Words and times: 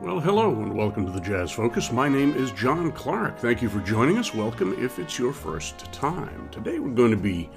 Well, 0.00 0.18
hello 0.18 0.48
and 0.48 0.74
welcome 0.74 1.04
to 1.04 1.12
the 1.12 1.20
Jazz 1.20 1.50
Focus. 1.50 1.92
My 1.92 2.08
name 2.08 2.34
is 2.34 2.52
John 2.52 2.90
Clark. 2.90 3.36
Thank 3.36 3.60
you 3.60 3.68
for 3.68 3.80
joining 3.80 4.16
us. 4.16 4.34
Welcome 4.34 4.74
if 4.82 4.98
it's 4.98 5.18
your 5.18 5.34
first 5.34 5.92
time. 5.92 6.48
Today 6.50 6.78
we're 6.78 6.94
going 6.94 7.10
to 7.10 7.18
be 7.18 7.50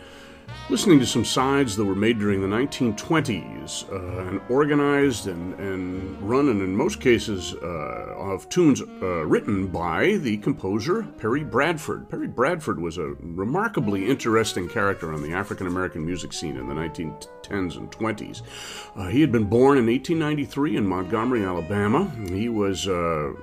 listening 0.69 0.99
to 0.99 1.05
some 1.05 1.25
sides 1.25 1.75
that 1.75 1.85
were 1.85 1.95
made 1.95 2.19
during 2.19 2.41
the 2.41 2.47
1920s 2.47 3.91
uh, 3.91 4.29
and 4.29 4.41
organized 4.49 5.27
and, 5.27 5.53
and 5.59 6.21
run, 6.21 6.49
and 6.49 6.61
in 6.61 6.75
most 6.75 7.01
cases, 7.01 7.53
uh, 7.61 8.03
of 8.17 8.47
tunes 8.49 8.81
uh, 8.81 9.25
written 9.25 9.67
by 9.67 10.17
the 10.17 10.37
composer 10.37 11.03
Perry 11.17 11.43
Bradford. 11.43 12.09
Perry 12.09 12.27
Bradford 12.27 12.79
was 12.79 12.97
a 12.97 13.15
remarkably 13.19 14.09
interesting 14.09 14.69
character 14.69 15.13
on 15.13 15.21
the 15.21 15.33
African 15.33 15.67
American 15.67 16.05
music 16.05 16.33
scene 16.33 16.57
in 16.57 16.67
the 16.67 16.73
1910s 16.73 17.77
and 17.77 17.91
20s. 17.91 18.41
Uh, 18.95 19.07
he 19.07 19.21
had 19.21 19.31
been 19.31 19.45
born 19.45 19.77
in 19.77 19.87
1893 19.87 20.77
in 20.77 20.87
Montgomery, 20.87 21.43
Alabama. 21.43 22.09
He 22.29 22.49
was 22.49 22.87
uh, 22.87 23.33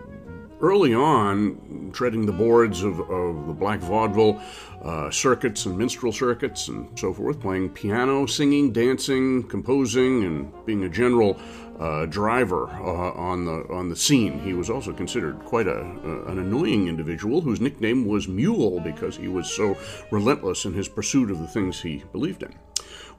early 0.61 0.95
on 0.95 1.91
treading 1.93 2.27
the 2.27 2.33
boards 2.33 2.83
of, 2.83 3.01
of 3.01 3.47
the 3.47 3.53
black 3.53 3.81
vaudeville 3.81 4.41
uh, 4.83 5.11
circuits 5.11 5.67
and 5.67 5.77
minstrel 5.77 6.13
circuits 6.13 6.69
and 6.69 6.99
so 6.99 7.13
forth, 7.13 7.41
playing 7.41 7.69
piano, 7.71 8.27
singing, 8.27 8.73
dancing, 8.73 9.43
composing, 9.45 10.25
and 10.25 10.67
being 10.67 10.85
a 10.85 10.89
general 10.89 11.39
uh, 11.79 12.05
driver 12.07 12.69
uh, 12.69 13.13
on 13.13 13.45
the 13.47 13.67
on 13.71 13.89
the 13.89 13.97
scene. 13.97 14.39
He 14.41 14.53
was 14.53 14.69
also 14.69 14.93
considered 14.93 15.39
quite 15.41 15.67
a, 15.67 15.81
an 15.81 16.39
annoying 16.39 16.89
individual 16.89 17.41
whose 17.41 17.61
nickname 17.61 18.07
was 18.07 18.29
Mule 18.29 18.81
because 18.81 19.17
he 19.17 19.29
was 19.29 19.51
so 19.51 19.77
relentless 20.11 20.67
in 20.67 20.75
his 20.75 20.89
pursuit 20.89 21.31
of 21.31 21.39
the 21.39 21.47
things 21.47 21.81
he 21.81 22.05
believed 22.13 22.43
in. 22.43 22.55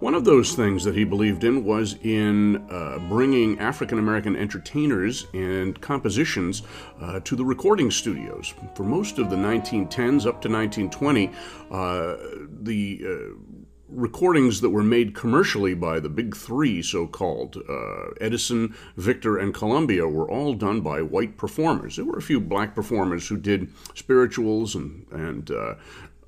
One 0.01 0.15
of 0.15 0.25
those 0.25 0.55
things 0.55 0.83
that 0.85 0.95
he 0.95 1.03
believed 1.03 1.43
in 1.43 1.63
was 1.63 1.95
in 2.01 2.67
uh, 2.71 2.97
bringing 3.07 3.59
African 3.59 3.99
American 3.99 4.35
entertainers 4.35 5.27
and 5.31 5.79
compositions 5.79 6.63
uh, 6.99 7.19
to 7.19 7.35
the 7.35 7.45
recording 7.45 7.91
studios. 7.91 8.51
For 8.73 8.81
most 8.81 9.19
of 9.19 9.30
the 9.30 9.35
1910s 9.35 10.25
up 10.25 10.41
to 10.41 10.49
1920, 10.49 11.27
uh, 11.69 12.17
the 12.61 13.02
uh, 13.05 13.61
recordings 13.91 14.61
that 14.61 14.69
were 14.69 14.83
made 14.83 15.13
commercially 15.13 15.73
by 15.75 15.99
the 15.99 16.09
big 16.09 16.36
three, 16.36 16.81
so 16.81 17.05
called 17.05 17.58
uh, 17.69 18.11
Edison, 18.19 18.75
Victor, 18.97 19.38
and 19.38 19.53
Columbia, 19.53 20.08
were 20.08 20.30
all 20.30 20.53
done 20.53 20.81
by 20.81 21.02
white 21.02 21.38
performers. 21.38 21.97
There 21.97 22.05
were 22.05 22.17
a 22.17 22.21
few 22.23 22.39
black 22.39 22.73
performers 22.73 23.27
who 23.27 23.38
did 23.38 23.71
spirituals 23.93 24.73
and, 24.73 25.05
and 25.11 25.52
uh, 25.52 25.75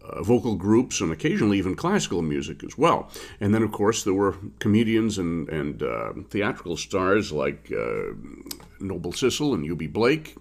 uh, 0.03 0.21
vocal 0.23 0.55
groups 0.55 1.01
and 1.01 1.11
occasionally 1.11 1.57
even 1.57 1.75
classical 1.75 2.21
music 2.21 2.63
as 2.63 2.77
well. 2.77 3.09
And 3.39 3.53
then, 3.53 3.63
of 3.63 3.71
course, 3.71 4.03
there 4.03 4.13
were 4.13 4.35
comedians 4.59 5.17
and, 5.17 5.49
and 5.49 5.81
uh, 5.81 6.13
theatrical 6.29 6.77
stars 6.77 7.31
like 7.31 7.71
uh, 7.71 8.13
Noble 8.79 9.13
Sissle 9.13 9.53
and 9.53 9.65
Eubie 9.65 9.91
Blake, 9.91 10.35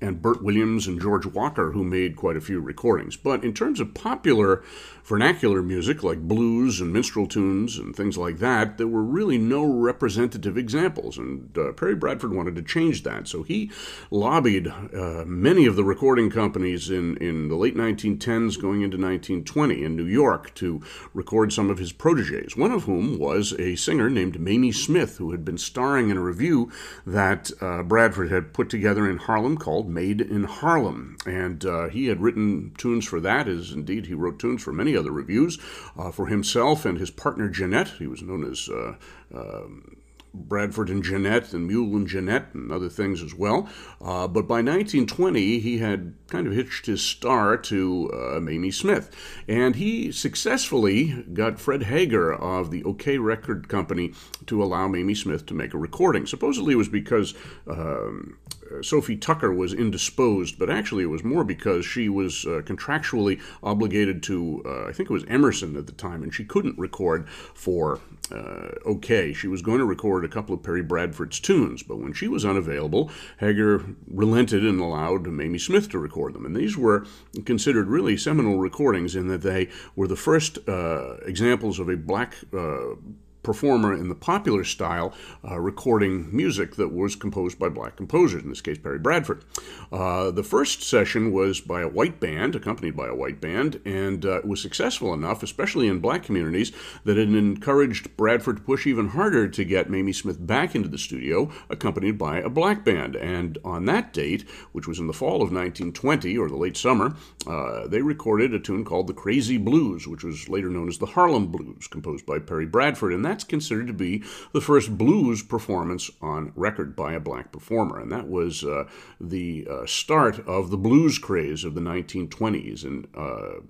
and 0.00 0.22
Bert 0.22 0.42
Williams 0.42 0.86
and 0.86 1.00
George 1.00 1.26
Walker, 1.26 1.72
who 1.72 1.82
made 1.82 2.16
quite 2.16 2.36
a 2.36 2.40
few 2.40 2.60
recordings. 2.60 3.16
But 3.16 3.44
in 3.44 3.52
terms 3.52 3.80
of 3.80 3.94
popular 3.94 4.62
vernacular 5.08 5.62
music, 5.62 6.02
like 6.02 6.20
blues 6.20 6.80
and 6.82 6.92
minstrel 6.92 7.26
tunes 7.26 7.78
and 7.78 7.96
things 7.96 8.18
like 8.18 8.38
that, 8.38 8.76
there 8.76 8.86
were 8.86 9.02
really 9.02 9.38
no 9.38 9.64
representative 9.64 10.58
examples. 10.58 11.16
And 11.16 11.56
uh, 11.56 11.72
Perry 11.72 11.94
Bradford 11.94 12.34
wanted 12.34 12.54
to 12.56 12.62
change 12.62 13.04
that. 13.04 13.26
So 13.26 13.42
he 13.42 13.70
lobbied 14.10 14.68
uh, 14.68 15.24
many 15.24 15.64
of 15.64 15.76
the 15.76 15.84
recording 15.84 16.30
companies 16.30 16.90
in, 16.90 17.16
in 17.16 17.48
the 17.48 17.56
late 17.56 17.74
1910s, 17.74 18.60
going 18.60 18.82
into 18.82 18.98
1920 18.98 19.82
in 19.82 19.96
New 19.96 20.04
York 20.04 20.54
to 20.56 20.82
record 21.14 21.54
some 21.54 21.70
of 21.70 21.78
his 21.78 21.92
proteges, 21.92 22.54
one 22.56 22.72
of 22.72 22.84
whom 22.84 23.18
was 23.18 23.54
a 23.58 23.76
singer 23.76 24.10
named 24.10 24.38
Mamie 24.38 24.72
Smith, 24.72 25.16
who 25.16 25.30
had 25.30 25.44
been 25.44 25.58
starring 25.58 26.10
in 26.10 26.18
a 26.18 26.22
revue 26.22 26.70
that 27.06 27.50
uh, 27.62 27.82
Bradford 27.82 28.30
had 28.30 28.52
put 28.52 28.68
together 28.68 29.08
in 29.08 29.16
Harlem 29.16 29.56
called 29.56 29.88
Made 29.88 30.20
in 30.20 30.44
Harlem. 30.44 31.16
And 31.24 31.64
uh, 31.64 31.88
he 31.88 32.08
had 32.08 32.20
written 32.20 32.74
tunes 32.76 33.06
for 33.06 33.20
that, 33.20 33.48
as 33.48 33.72
indeed 33.72 34.06
he 34.06 34.14
wrote 34.14 34.38
tunes 34.38 34.62
for 34.62 34.72
many 34.72 34.97
other 34.98 35.12
reviews 35.12 35.58
uh, 35.96 36.10
for 36.10 36.26
himself 36.26 36.84
and 36.84 36.98
his 36.98 37.10
partner 37.10 37.48
Jeanette. 37.48 37.88
He 37.98 38.06
was 38.06 38.22
known 38.22 38.50
as. 38.50 38.68
Uh, 38.68 38.94
um, 39.34 39.96
Bradford 40.34 40.90
and 40.90 41.02
Jeanette 41.02 41.52
and 41.52 41.66
Mule 41.66 41.96
and 41.96 42.06
Jeanette 42.06 42.54
and 42.54 42.70
other 42.70 42.88
things 42.88 43.22
as 43.22 43.34
well. 43.34 43.68
Uh, 44.00 44.28
but 44.28 44.46
by 44.46 44.56
1920, 44.56 45.58
he 45.58 45.78
had 45.78 46.14
kind 46.28 46.46
of 46.46 46.52
hitched 46.52 46.86
his 46.86 47.02
star 47.02 47.56
to 47.56 48.10
uh, 48.12 48.40
Mamie 48.40 48.70
Smith. 48.70 49.10
And 49.48 49.76
he 49.76 50.12
successfully 50.12 51.24
got 51.32 51.58
Fred 51.58 51.84
Hager 51.84 52.32
of 52.32 52.70
the 52.70 52.82
OKeh 52.82 53.22
Record 53.22 53.68
Company 53.68 54.12
to 54.46 54.62
allow 54.62 54.88
Mamie 54.88 55.14
Smith 55.14 55.46
to 55.46 55.54
make 55.54 55.74
a 55.74 55.78
recording. 55.78 56.26
Supposedly 56.26 56.74
it 56.74 56.76
was 56.76 56.88
because 56.88 57.34
um, 57.66 58.38
Sophie 58.82 59.16
Tucker 59.16 59.52
was 59.52 59.72
indisposed, 59.72 60.58
but 60.58 60.70
actually 60.70 61.04
it 61.04 61.08
was 61.08 61.24
more 61.24 61.44
because 61.44 61.84
she 61.84 62.08
was 62.08 62.44
uh, 62.46 62.62
contractually 62.64 63.40
obligated 63.62 64.22
to, 64.24 64.62
uh, 64.64 64.88
I 64.88 64.92
think 64.92 65.10
it 65.10 65.12
was 65.12 65.24
Emerson 65.28 65.76
at 65.76 65.86
the 65.86 65.92
time, 65.92 66.22
and 66.22 66.34
she 66.34 66.44
couldn't 66.44 66.78
record 66.78 67.28
for 67.28 68.00
uh, 68.30 68.74
OKeh. 68.86 69.34
She 69.34 69.48
was 69.48 69.62
going 69.62 69.78
to 69.78 69.84
record 69.84 70.24
a 70.24 70.28
couple 70.28 70.54
of 70.54 70.62
Perry 70.62 70.82
Bradford's 70.82 71.40
tunes, 71.40 71.82
but 71.82 71.98
when 71.98 72.12
she 72.12 72.28
was 72.28 72.44
unavailable, 72.44 73.10
Hager 73.38 73.84
relented 74.06 74.64
and 74.64 74.80
allowed 74.80 75.26
Mamie 75.26 75.58
Smith 75.58 75.88
to 75.90 75.98
record 75.98 76.34
them. 76.34 76.44
And 76.44 76.54
these 76.54 76.76
were 76.76 77.06
considered 77.44 77.88
really 77.88 78.16
seminal 78.16 78.58
recordings 78.58 79.16
in 79.16 79.28
that 79.28 79.42
they 79.42 79.68
were 79.96 80.08
the 80.08 80.16
first 80.16 80.58
uh, 80.68 81.16
examples 81.24 81.78
of 81.78 81.88
a 81.88 81.96
black 81.96 82.36
uh, 82.52 82.94
performer 83.42 83.94
in 83.94 84.08
the 84.08 84.14
popular 84.14 84.64
style 84.64 85.14
uh, 85.48 85.58
recording 85.58 86.34
music 86.34 86.76
that 86.76 86.92
was 86.92 87.16
composed 87.16 87.58
by 87.58 87.68
black 87.68 87.96
composers, 87.96 88.42
in 88.42 88.48
this 88.48 88.60
case, 88.60 88.78
Perry 88.78 88.98
Bradford. 88.98 89.44
Uh, 89.90 90.30
the 90.30 90.42
first 90.42 90.82
session 90.82 91.32
was 91.32 91.60
by 91.60 91.80
a 91.80 91.88
white 91.88 92.20
band, 92.20 92.54
accompanied 92.54 92.96
by 92.96 93.08
a 93.08 93.14
white 93.14 93.40
band, 93.40 93.80
and 93.84 94.24
uh, 94.24 94.40
was 94.44 94.60
successful 94.60 95.14
enough, 95.14 95.42
especially 95.42 95.88
in 95.88 96.00
black 96.00 96.22
communities, 96.22 96.72
that 97.04 97.18
it 97.18 97.28
encouraged 97.28 98.16
Bradford 98.16 98.56
to 98.56 98.62
push 98.62 98.86
even 98.86 99.08
harder 99.08 99.48
to 99.48 99.64
get 99.64 99.90
Mamie 99.90 100.12
Smith 100.12 100.44
back 100.44 100.74
into 100.74 100.88
the 100.88 100.98
studio, 100.98 101.50
accompanied 101.70 102.18
by 102.18 102.38
a 102.38 102.48
black 102.48 102.84
band. 102.84 103.16
And 103.16 103.58
on 103.64 103.86
that 103.86 104.12
date, 104.12 104.48
which 104.72 104.86
was 104.86 104.98
in 104.98 105.06
the 105.06 105.12
fall 105.12 105.36
of 105.36 105.52
1920 105.52 106.36
or 106.36 106.48
the 106.48 106.56
late 106.56 106.76
summer, 106.76 107.16
uh, 107.46 107.86
they 107.86 108.02
recorded 108.02 108.52
a 108.52 108.58
tune 108.58 108.84
called 108.84 109.06
The 109.06 109.14
Crazy 109.14 109.56
Blues, 109.56 110.06
which 110.06 110.24
was 110.24 110.48
later 110.48 110.68
known 110.68 110.88
as 110.88 110.98
the 110.98 111.06
Harlem 111.06 111.46
Blues, 111.46 111.86
composed 111.86 112.26
by 112.26 112.38
Perry 112.38 112.66
Bradford. 112.66 113.12
And 113.12 113.24
that's 113.28 113.44
considered 113.44 113.86
to 113.88 113.92
be 113.92 114.22
the 114.52 114.60
first 114.60 114.96
blues 114.96 115.42
performance 115.42 116.10
on 116.20 116.52
record 116.56 116.96
by 116.96 117.12
a 117.12 117.20
black 117.20 117.52
performer. 117.52 118.00
And 118.00 118.10
that 118.10 118.28
was 118.28 118.64
uh, 118.64 118.84
the 119.20 119.66
uh, 119.70 119.86
start 119.86 120.40
of 120.46 120.70
the 120.70 120.76
blues 120.76 121.18
craze 121.18 121.64
of 121.64 121.74
the 121.74 121.80
1920s 121.80 122.84
and 122.84 123.06
uh, 123.14 123.60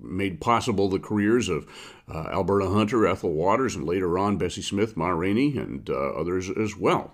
made 0.00 0.40
possible 0.40 0.88
the 0.88 0.98
careers 0.98 1.48
of 1.48 1.66
uh, 2.12 2.28
Alberta 2.32 2.68
Hunter, 2.68 3.06
Ethel 3.06 3.32
Waters, 3.32 3.74
and 3.74 3.84
later 3.84 4.18
on 4.18 4.38
Bessie 4.38 4.62
Smith, 4.62 4.96
Ma 4.96 5.08
Rainey, 5.08 5.56
and 5.56 5.88
uh, 5.90 5.94
others 5.94 6.50
as 6.50 6.76
well. 6.76 7.12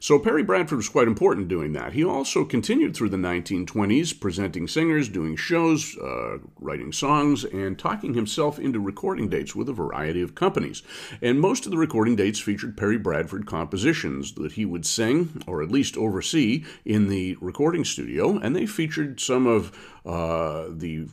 So 0.00 0.18
Perry 0.18 0.42
Bradford 0.42 0.76
was 0.76 0.88
quite 0.88 1.08
important 1.08 1.48
doing 1.48 1.72
that. 1.72 1.92
He 1.92 2.04
also 2.04 2.44
continued 2.44 2.94
through 2.94 3.08
the 3.08 3.16
1920s, 3.16 4.18
presenting 4.20 4.68
singers, 4.68 5.08
doing 5.08 5.36
shows, 5.36 5.96
uh, 5.98 6.38
writing 6.60 6.92
songs, 6.92 7.44
and 7.44 7.78
talking 7.78 8.14
himself 8.14 8.58
into 8.58 8.78
recording 8.78 9.28
dates 9.28 9.54
with 9.54 9.68
a 9.68 9.72
variety 9.72 10.22
of 10.22 10.34
companies. 10.34 10.82
And 11.22 11.40
most 11.40 11.64
of 11.64 11.72
the 11.72 11.78
recording 11.78 12.16
dates 12.16 12.40
featured 12.40 12.76
Perry 12.76 12.98
Bradford 12.98 13.46
compositions 13.46 14.32
that 14.34 14.52
he 14.52 14.64
would 14.64 14.86
sing, 14.86 15.42
or 15.46 15.62
at 15.62 15.70
least 15.70 15.96
oversee, 15.96 16.64
in 16.84 17.08
the 17.08 17.36
recording 17.40 17.84
studio, 17.84 18.38
and 18.38 18.54
they 18.54 18.66
featured 18.66 19.20
some 19.20 19.46
of 19.46 19.76
uh, 20.04 20.66
the 20.70 21.08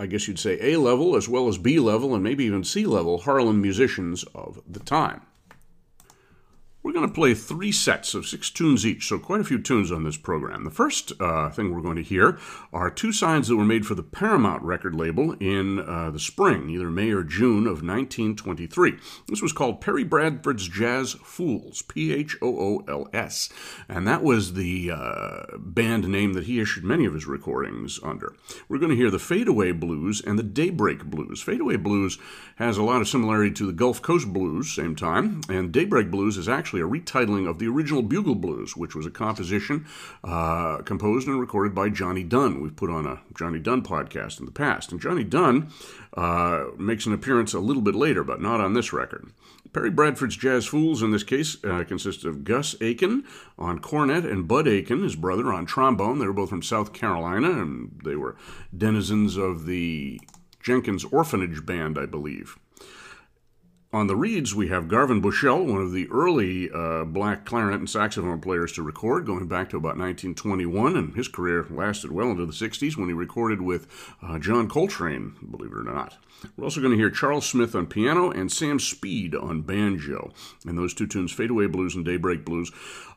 I 0.00 0.06
guess 0.06 0.28
you'd 0.28 0.38
say 0.38 0.58
A 0.60 0.76
level 0.78 1.16
as 1.16 1.28
well 1.28 1.48
as 1.48 1.58
B 1.58 1.80
level 1.80 2.14
and 2.14 2.22
maybe 2.22 2.44
even 2.44 2.62
C 2.62 2.86
level 2.86 3.18
Harlem 3.18 3.60
musicians 3.60 4.22
of 4.34 4.60
the 4.66 4.78
time. 4.80 5.22
We're 6.80 6.92
going 6.92 7.08
to 7.08 7.14
play 7.14 7.34
three 7.34 7.72
sets 7.72 8.14
of 8.14 8.26
six 8.26 8.50
tunes 8.50 8.86
each, 8.86 9.08
so 9.08 9.18
quite 9.18 9.40
a 9.40 9.44
few 9.44 9.60
tunes 9.60 9.90
on 9.90 10.04
this 10.04 10.16
program. 10.16 10.62
The 10.62 10.70
first 10.70 11.12
uh, 11.20 11.50
thing 11.50 11.74
we're 11.74 11.82
going 11.82 11.96
to 11.96 12.02
hear 12.02 12.38
are 12.72 12.88
two 12.88 13.12
sides 13.12 13.48
that 13.48 13.56
were 13.56 13.64
made 13.64 13.84
for 13.84 13.96
the 13.96 14.02
Paramount 14.02 14.62
record 14.62 14.94
label 14.94 15.32
in 15.40 15.80
uh, 15.80 16.10
the 16.10 16.20
spring, 16.20 16.70
either 16.70 16.88
May 16.88 17.10
or 17.10 17.24
June 17.24 17.66
of 17.66 17.82
1923. 17.82 18.96
This 19.26 19.42
was 19.42 19.52
called 19.52 19.80
Perry 19.80 20.04
Bradford's 20.04 20.68
Jazz 20.68 21.14
Fools, 21.14 21.82
P 21.82 22.14
H 22.14 22.36
O 22.40 22.48
O 22.48 22.84
L 22.88 23.08
S, 23.12 23.48
and 23.88 24.06
that 24.06 24.22
was 24.22 24.54
the 24.54 24.92
uh, 24.92 25.58
band 25.58 26.08
name 26.08 26.34
that 26.34 26.44
he 26.44 26.60
issued 26.60 26.84
many 26.84 27.04
of 27.04 27.12
his 27.12 27.26
recordings 27.26 27.98
under. 28.04 28.34
We're 28.68 28.78
going 28.78 28.90
to 28.92 28.96
hear 28.96 29.10
the 29.10 29.18
Fadeaway 29.18 29.72
Blues 29.72 30.22
and 30.24 30.38
the 30.38 30.44
Daybreak 30.44 31.04
Blues. 31.04 31.42
Fadeaway 31.42 31.76
Blues 31.76 32.18
has 32.56 32.78
a 32.78 32.82
lot 32.82 33.00
of 33.00 33.08
similarity 33.08 33.52
to 33.54 33.66
the 33.66 33.72
Gulf 33.72 34.00
Coast 34.00 34.32
Blues, 34.32 34.70
same 34.70 34.94
time, 34.94 35.40
and 35.48 35.72
Daybreak 35.72 36.10
Blues 36.10 36.38
is 36.38 36.48
actually 36.48 36.77
actually 36.78 36.98
a 36.98 37.02
retitling 37.02 37.48
of 37.48 37.58
the 37.58 37.68
original 37.68 38.02
Bugle 38.02 38.34
Blues, 38.34 38.76
which 38.76 38.94
was 38.94 39.06
a 39.06 39.10
composition 39.10 39.86
uh, 40.24 40.78
composed 40.78 41.26
and 41.26 41.40
recorded 41.40 41.74
by 41.74 41.88
Johnny 41.88 42.22
Dunn. 42.22 42.60
We've 42.60 42.76
put 42.76 42.90
on 42.90 43.06
a 43.06 43.20
Johnny 43.36 43.58
Dunn 43.58 43.82
podcast 43.82 44.38
in 44.40 44.46
the 44.46 44.52
past. 44.52 44.92
And 44.92 45.00
Johnny 45.00 45.24
Dunn 45.24 45.70
uh, 46.16 46.66
makes 46.78 47.06
an 47.06 47.12
appearance 47.12 47.54
a 47.54 47.60
little 47.60 47.82
bit 47.82 47.94
later, 47.94 48.24
but 48.24 48.40
not 48.40 48.60
on 48.60 48.74
this 48.74 48.92
record. 48.92 49.30
Perry 49.72 49.90
Bradford's 49.90 50.36
Jazz 50.36 50.66
Fools, 50.66 51.02
in 51.02 51.10
this 51.10 51.22
case, 51.24 51.62
uh, 51.62 51.84
consist 51.84 52.24
of 52.24 52.42
Gus 52.42 52.74
Aiken 52.80 53.24
on 53.58 53.80
cornet 53.80 54.24
and 54.24 54.48
Bud 54.48 54.66
Aiken, 54.66 55.02
his 55.02 55.14
brother, 55.14 55.52
on 55.52 55.66
trombone. 55.66 56.18
They 56.18 56.26
were 56.26 56.32
both 56.32 56.48
from 56.48 56.62
South 56.62 56.94
Carolina, 56.94 57.50
and 57.50 58.00
they 58.02 58.16
were 58.16 58.36
denizens 58.76 59.36
of 59.36 59.66
the 59.66 60.20
Jenkins 60.62 61.04
Orphanage 61.04 61.66
Band, 61.66 61.98
I 61.98 62.06
believe. 62.06 62.58
On 63.90 64.06
the 64.06 64.16
reeds, 64.16 64.54
we 64.54 64.68
have 64.68 64.86
Garvin 64.86 65.22
Bushell, 65.22 65.64
one 65.64 65.80
of 65.80 65.92
the 65.92 66.10
early 66.10 66.70
uh, 66.70 67.04
black 67.04 67.46
clarinet 67.46 67.78
and 67.78 67.88
saxophone 67.88 68.38
players 68.38 68.72
to 68.72 68.82
record, 68.82 69.24
going 69.24 69.48
back 69.48 69.70
to 69.70 69.78
about 69.78 69.96
1921, 69.96 70.94
and 70.94 71.16
his 71.16 71.26
career 71.26 71.66
lasted 71.70 72.12
well 72.12 72.30
into 72.30 72.44
the 72.44 72.52
60s 72.52 72.98
when 72.98 73.08
he 73.08 73.14
recorded 73.14 73.62
with 73.62 73.86
uh, 74.22 74.38
John 74.38 74.68
Coltrane, 74.68 75.36
believe 75.50 75.72
it 75.72 75.78
or 75.78 75.84
not. 75.84 76.18
We're 76.56 76.64
also 76.64 76.80
going 76.80 76.92
to 76.92 76.98
hear 76.98 77.10
Charles 77.10 77.46
Smith 77.46 77.74
on 77.74 77.86
piano 77.86 78.30
and 78.30 78.50
Sam 78.50 78.78
Speed 78.78 79.34
on 79.34 79.62
banjo. 79.62 80.32
And 80.66 80.78
those 80.78 80.94
two 80.94 81.06
tunes, 81.06 81.32
Fadeaway 81.32 81.66
Blues 81.66 81.94
and 81.94 82.04
Daybreak 82.04 82.44
Blues, 82.44 82.70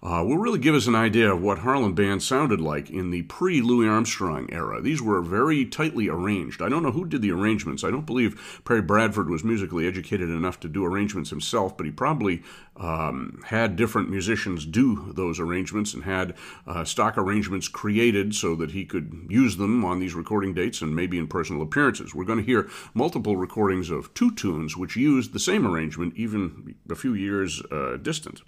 uh, 0.03 0.23
will 0.25 0.38
really 0.38 0.57
give 0.57 0.73
us 0.73 0.88
an 0.88 0.95
idea 0.95 1.31
of 1.31 1.41
what 1.41 1.59
Harlem 1.59 1.94
Band 1.94 2.23
sounded 2.23 2.59
like 2.59 2.89
in 2.89 3.12
the 3.12 3.21
pre 3.23 3.62
Louis 3.62 3.88
Armstrong 3.88 4.50
era. 4.51 4.81
These 4.81 5.01
were 5.01 5.21
very 5.21 5.65
tightly 5.65 6.09
arranged. 6.09 6.62
I 6.62 6.69
don't 6.69 6.83
know 6.83 6.91
who 6.91 7.06
did 7.06 7.21
the 7.21 7.31
arrangements. 7.31 7.83
I 7.83 7.91
don't 7.91 8.06
believe 8.06 8.62
Perry 8.65 8.81
Bradford 8.81 9.29
was 9.29 9.44
musically 9.44 9.88
educated 9.88 10.29
enough 10.29 10.59
to 10.62 10.67
do 10.67 10.85
arrangements 10.85 11.29
himself, 11.29 11.77
but 11.77 11.85
he 11.85 11.91
probably 11.91 12.41
um, 12.77 13.41
had 13.47 13.75
different 13.75 14.09
musicians 14.09 14.65
do 14.65 15.12
those 15.13 15.39
arrangements 15.39 15.94
and 15.94 16.03
had 16.03 16.35
uh, 16.65 16.83
stock 16.83 17.18
arrangements 17.18 17.68
created 17.68 18.33
so 18.33 18.56
that 18.56 18.71
he 18.71 18.85
could 18.85 19.27
use 19.29 19.57
them 19.57 19.83
on 19.83 20.00
these 20.00 20.13
recording 20.13 20.53
dates 20.53 20.81
and 20.81 20.95
maybe 20.95 21.18
in 21.18 21.27
personal 21.27 21.62
appearances. 21.62 22.15
We're 22.15 22.25
going 22.25 22.39
to 22.39 22.45
hear 22.45 22.69
multiple 22.94 23.38
recordings 23.38 23.89
of 23.89 24.13
two 24.13 24.33
tunes 24.33 24.77
which 24.77 24.95
used 24.95 25.33
the 25.33 25.39
same 25.39 25.68
arrangement, 25.68 26.15
even 26.15 26.75
a 26.89 26.95
few 26.95 27.13
years 27.13 27.62
uh, 27.71 27.97
distant. 27.97 28.41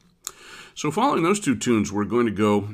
So, 0.75 0.89
following 0.89 1.21
those 1.21 1.39
two 1.39 1.55
tunes, 1.55 1.91
we're 1.91 2.05
going 2.05 2.25
to 2.25 2.31
go 2.31 2.69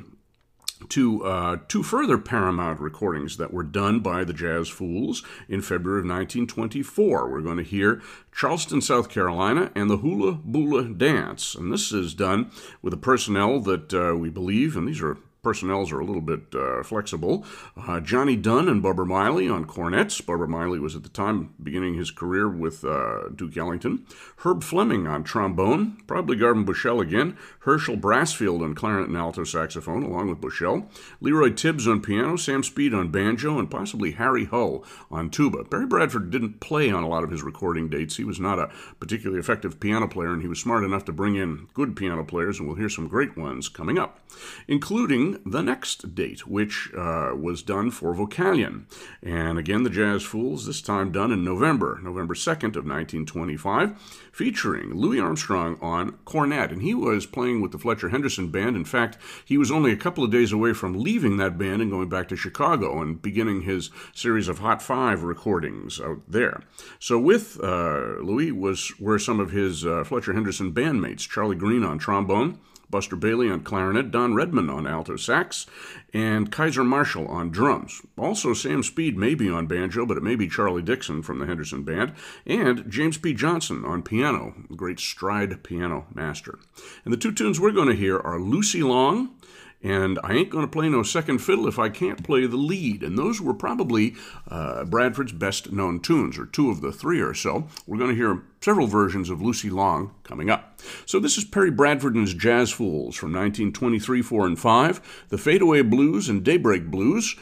to 0.88 1.26
uh, 1.26 1.58
two 1.68 1.84
further 1.84 2.18
Paramount 2.18 2.80
recordings 2.80 3.38
that 3.38 3.54
were 3.54 3.64
done 3.64 4.00
by 4.00 4.24
the 4.24 4.34
Jazz 4.34 4.70
Fools 4.70 5.24
in 5.48 5.62
February 5.62 6.00
of 6.00 6.06
1924. 6.06 7.30
We're 7.30 7.42
going 7.42 7.58
to 7.58 7.64
hear 7.64 8.02
Charleston, 8.32 8.82
South 8.82 9.10
Carolina, 9.10 9.72
and 9.76 9.90
the 9.90 9.98
Hula 9.98 10.34
Bula 10.34 10.86
Dance. 10.86 11.56
And 11.56 11.72
this 11.72 11.92
is 11.92 12.14
done 12.14 12.52
with 12.82 12.94
a 12.94 12.98
personnel 12.98 13.60
that 13.62 13.94
uh, 13.94 14.16
we 14.16 14.30
believe, 14.30 14.78
and 14.78 14.88
these 14.88 15.02
are 15.02 15.18
personnels 15.42 15.92
are 15.92 16.00
a 16.00 16.06
little 16.06 16.22
bit 16.22 16.54
uh, 16.54 16.84
flexible. 16.84 17.46
Uh, 17.78 18.00
Johnny 18.00 18.36
Dunn 18.36 18.68
and 18.68 18.82
Bubber 18.82 19.06
Miley 19.06 19.48
on 19.50 19.66
cornets. 19.66 20.20
Bubber 20.22 20.48
Miley 20.48 20.80
was 20.80 20.96
at 20.96 21.04
the 21.04 21.10
time 21.10 21.54
beginning 21.62 21.96
his 21.96 22.12
career 22.12 22.50
with 22.50 22.84
uh, 22.84 23.30
Duke 23.36 23.56
Ellington. 23.56 24.06
Herb 24.38 24.64
Fleming 24.64 25.08
on 25.08 25.24
trombone, 25.24 25.98
probably 26.08 26.36
Garvin 26.36 26.66
Bushell 26.66 27.00
again. 27.02 27.38
Herschel 27.60 27.98
Brassfield 27.98 28.64
on 28.64 28.76
clarinet 28.76 29.10
and 29.10 29.18
alto 29.18 29.44
saxophone, 29.44 30.04
along 30.04 30.30
with 30.30 30.42
Bushell. 30.42 30.90
Leroy 31.22 31.52
Tibbs 31.52 31.88
on 31.88 32.02
piano, 32.02 32.36
Sam 32.36 32.64
Speed 32.64 32.94
on 32.94 33.10
banjo, 33.10 33.60
and 33.60 33.70
possibly 33.70 34.12
Harry 34.12 34.46
Hull 34.46 34.84
on 35.12 35.30
tuba. 35.30 35.64
Perry 35.64 35.86
Bradford 35.86 36.30
didn't 36.32 36.60
play 36.60 36.90
on 36.90 37.04
a 37.04 37.10
lot 37.10 37.24
of 37.24 37.32
his 37.32 37.44
recording 37.44 37.90
dates. 37.90 38.18
He 38.18 38.24
was 38.24 38.40
not 38.40 38.60
a 38.60 38.70
particularly 39.00 39.40
effective 39.40 39.80
piano 39.80 40.08
player, 40.08 40.34
and 40.34 40.42
he 40.42 40.48
was 40.48 40.60
smart 40.60 40.84
enough 40.84 41.06
to 41.06 41.12
bring 41.12 41.36
in 41.36 41.68
good 41.74 41.96
piano 41.96 42.24
players, 42.24 42.60
and 42.60 42.68
we'll 42.68 42.78
hear 42.78 42.90
some 42.90 43.08
great 43.08 43.38
ones 43.38 43.70
coming 43.70 43.98
up, 43.98 44.20
including 44.68 45.29
the 45.46 45.62
next 45.62 46.16
date, 46.16 46.48
which 46.48 46.90
uh, 46.98 47.32
was 47.36 47.62
done 47.62 47.92
for 47.92 48.14
Vocalion. 48.14 48.86
And 49.22 49.58
again, 49.58 49.84
the 49.84 49.90
Jazz 49.90 50.24
Fools, 50.24 50.66
this 50.66 50.82
time 50.82 51.12
done 51.12 51.32
in 51.32 51.44
November, 51.44 52.00
November 52.04 52.34
2nd 52.34 52.76
of 52.76 52.86
1925, 52.86 54.00
featuring 54.32 54.94
Louis 54.94 55.20
Armstrong 55.20 55.78
on 55.82 56.12
cornet. 56.26 56.72
And 56.72 56.82
he 56.82 56.94
was 56.94 57.26
playing 57.26 57.62
with 57.62 57.72
the 57.72 57.78
Fletcher 57.78 58.10
Henderson 58.10 58.50
Band. 58.50 58.76
In 58.76 58.86
fact, 58.86 59.18
he 59.46 59.58
was 59.58 59.72
only 59.72 59.92
a 59.92 59.98
couple 59.98 60.24
of 60.24 60.32
days 60.32 60.52
away 60.52 60.74
from 60.74 61.00
leaving 61.00 61.38
that 61.38 61.58
band 61.58 61.82
and 61.82 61.92
going 61.92 62.10
back 62.10 62.28
to 62.30 62.36
Chicago 62.36 63.02
and 63.02 63.22
beginning 63.22 63.62
his 63.62 63.90
series 64.14 64.48
of 64.48 64.60
Hot 64.60 64.82
Five 64.82 65.24
recordings 65.24 66.00
out 66.00 66.22
there. 66.28 66.62
So 67.00 67.20
with 67.20 67.60
uh, 67.62 68.20
Louis 68.22 68.52
was 68.52 68.92
were 69.00 69.20
some 69.20 69.40
of 69.40 69.52
his 69.52 69.86
uh, 69.86 70.04
Fletcher 70.04 70.34
Henderson 70.34 70.74
bandmates, 70.74 71.28
Charlie 71.28 71.56
Green 71.56 71.84
on 71.84 71.98
trombone, 71.98 72.60
Buster 72.90 73.16
Bailey 73.16 73.50
on 73.50 73.62
clarinet, 73.62 74.12
Don 74.12 74.34
Redman 74.34 74.70
on 74.70 74.88
alto 74.88 75.16
sax, 75.16 75.66
and 76.14 76.52
Kaiser 76.52 76.84
Marshall 76.84 77.28
on 77.28 77.50
drums. 77.50 78.02
Also, 78.18 78.54
Sam 78.54 78.84
Speed 78.84 79.18
may 79.18 79.36
be 79.36 79.50
on 79.50 79.68
banjo, 79.68 80.06
but 80.06 80.18
it 80.18 80.24
may 80.24 80.36
be 80.36 80.48
Charlie 80.48 80.82
Dixon 80.82 81.22
from 81.22 81.40
the 81.40 81.46
Henderson 81.46 81.84
Band, 81.84 82.14
and 82.46 82.90
James 82.90 83.18
P. 83.18 83.34
Johnson 83.34 83.86
on 83.86 84.02
piano, 84.02 84.54
great 84.76 85.00
stride 85.00 85.64
piano 85.64 86.08
master. 86.14 86.60
And 87.06 87.14
the 87.14 87.18
two 87.18 87.32
tunes 87.32 87.60
we're 87.60 87.72
going 87.72 87.90
to 87.90 87.96
hear 87.96 88.20
are 88.20 88.40
Lucy 88.40 88.82
Long 88.82 89.36
and 89.82 90.20
I 90.24 90.34
ain't 90.34 90.50
going 90.50 90.66
to 90.66 90.72
play 90.72 90.90
no 90.90 91.04
second 91.04 91.40
fiddle 91.40 91.68
if 91.68 91.80
I 91.80 91.90
can't 91.90 92.24
play 92.24 92.46
the 92.46 92.58
lead. 92.58 93.02
And 93.02 93.18
those 93.18 93.40
were 93.40 93.54
probably 93.54 94.16
uh, 94.48 94.84
Bradford's 94.86 95.32
best 95.32 95.72
known 95.72 96.02
tunes, 96.02 96.38
or 96.38 96.46
two 96.46 96.70
of 96.70 96.82
the 96.82 96.92
three 96.92 97.22
or 97.22 97.34
so. 97.34 97.68
We're 97.88 97.98
going 97.98 98.10
to 98.12 98.16
hear 98.16 98.44
several 98.62 98.88
versions 98.88 99.30
of 99.30 99.42
Lucy 99.42 99.70
Long 99.70 100.14
coming 100.24 100.50
up. 100.50 100.80
So 101.06 101.20
this 101.20 101.38
is 101.38 101.46
Perry 101.46 101.72
Bradford 101.72 102.16
and 102.16 102.28
his 102.28 102.34
Jazz 102.34 102.72
Fools 102.72 103.16
from 103.16 103.32
1923, 103.32 104.22
4, 104.22 104.48
and 104.48 104.60
5, 104.60 105.26
the 105.30 105.38
Fadeaway 105.38 105.82
Blues 105.82 106.28
and 106.28 106.44
Daybreak 106.44 106.88
Blues. 106.88 107.36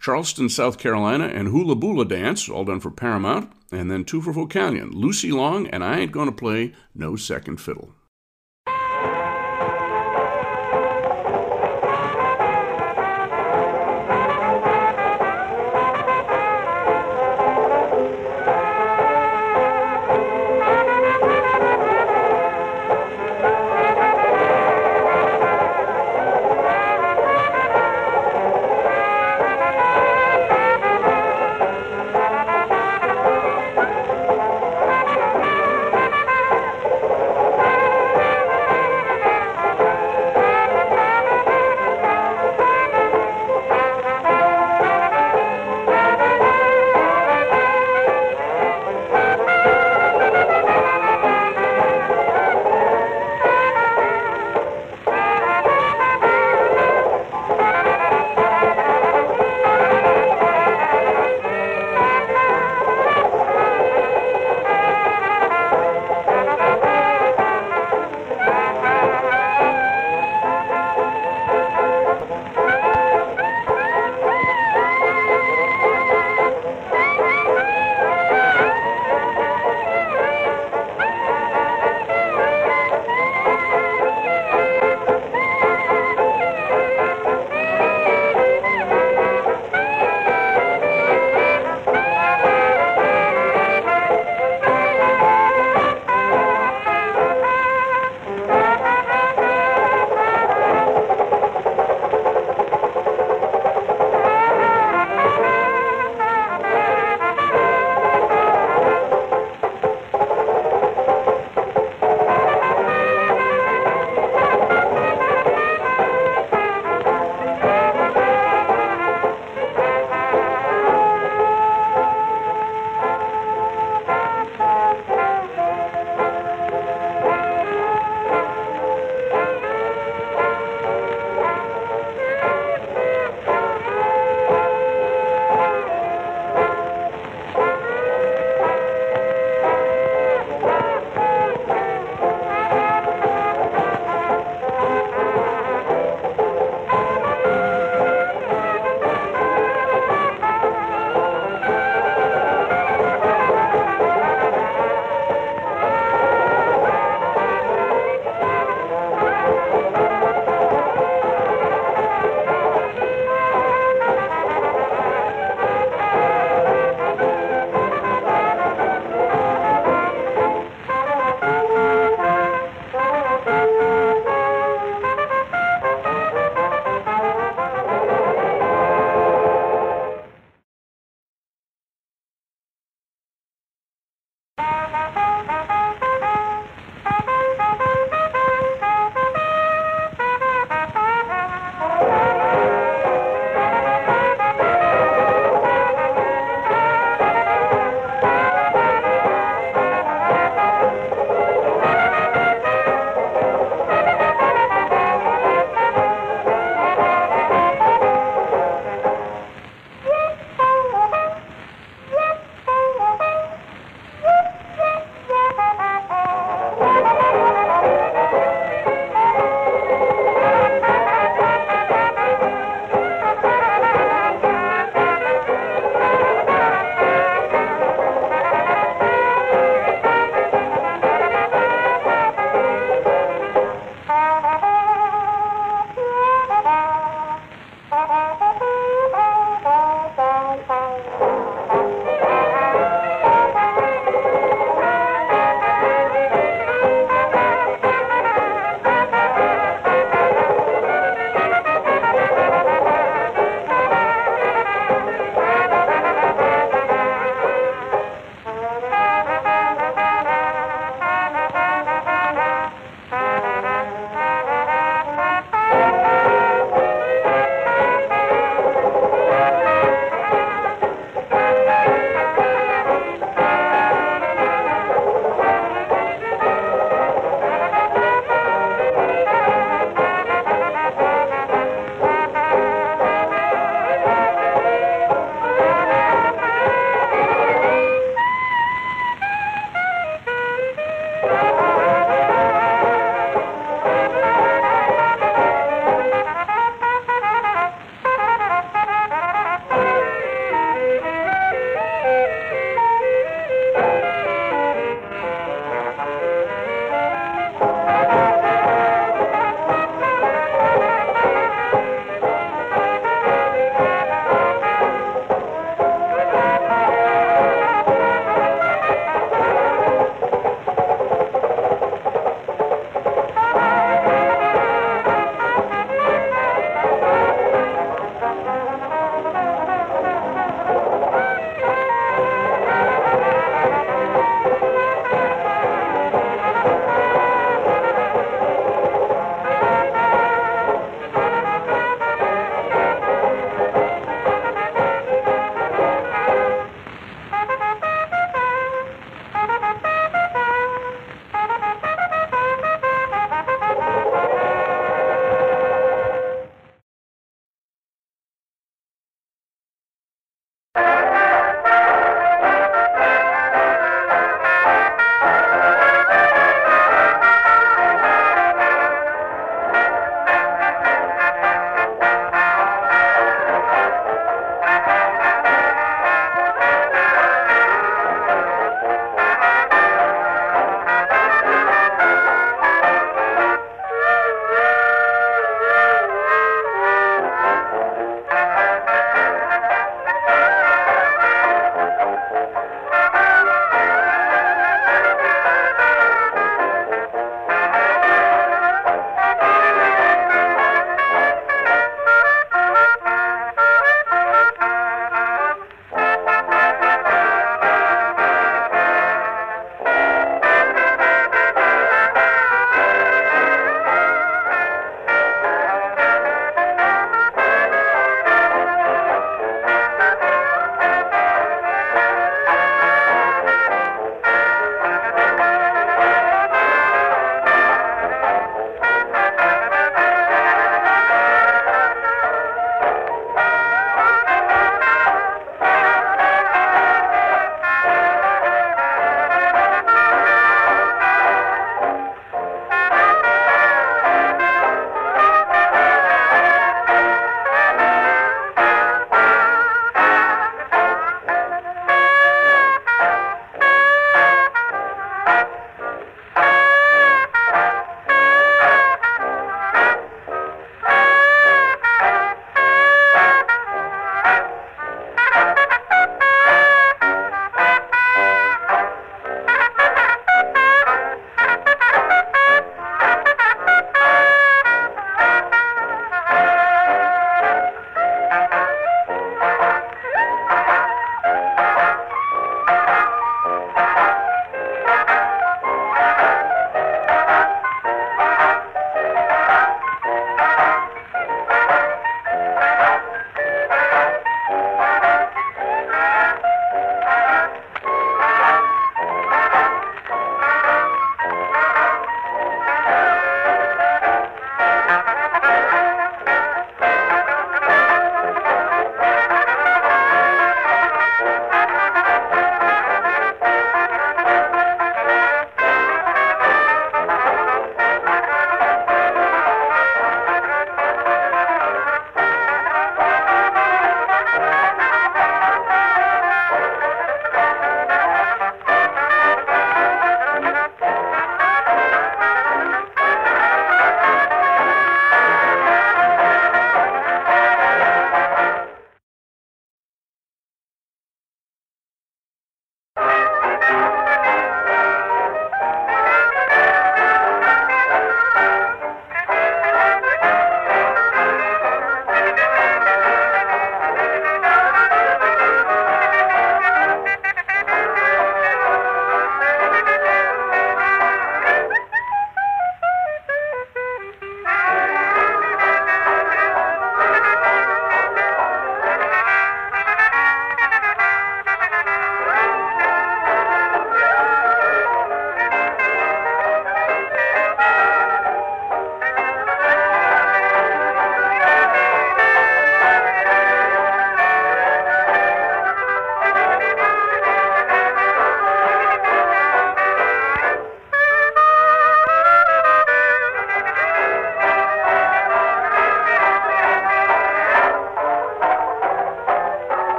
Charleston, 0.00 0.48
South 0.48 0.78
Carolina, 0.78 1.26
and 1.26 1.48
Hula 1.48 1.74
Bula 1.74 2.04
Dance, 2.04 2.48
all 2.48 2.64
done 2.64 2.78
for 2.78 2.90
Paramount, 2.90 3.52
and 3.72 3.90
then 3.90 4.04
two 4.04 4.22
for 4.22 4.32
Vocalion, 4.32 4.94
Lucy 4.94 5.32
Long, 5.32 5.66
and 5.66 5.82
I 5.82 5.98
Ain't 5.98 6.12
Gonna 6.12 6.30
Play 6.30 6.72
No 6.94 7.16
Second 7.16 7.60
Fiddle. 7.60 7.96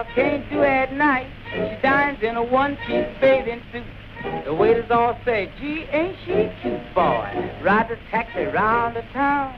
Gals 0.00 0.14
can't 0.14 0.50
do 0.50 0.62
at 0.62 0.92
night. 0.92 1.26
She 1.52 1.82
dines 1.82 2.22
in 2.22 2.36
a 2.36 2.42
one-piece 2.42 3.06
bathing 3.20 3.62
suit. 3.72 3.84
The 4.44 4.54
waiters 4.54 4.90
all 4.90 5.18
say, 5.24 5.50
gee, 5.58 5.86
ain't 5.92 6.16
she 6.24 6.50
cute, 6.60 6.94
boy? 6.94 7.52
Ride 7.62 7.88
the 7.88 7.96
taxi 8.10 8.44
round 8.44 8.96
the 8.96 9.02
town. 9.12 9.56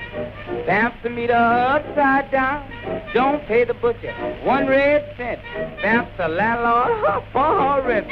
Vamps 0.66 0.96
to 1.02 1.10
meet 1.10 1.30
upside 1.30 2.30
down. 2.30 2.70
Don't 3.12 3.44
pay 3.46 3.64
the 3.64 3.74
butcher 3.74 4.12
one 4.44 4.68
red 4.68 5.14
cent. 5.16 5.40
Vamps 5.82 6.12
the 6.16 6.28
landlord 6.28 7.24
for 7.32 7.42
her 7.42 7.82
rent. 7.86 8.06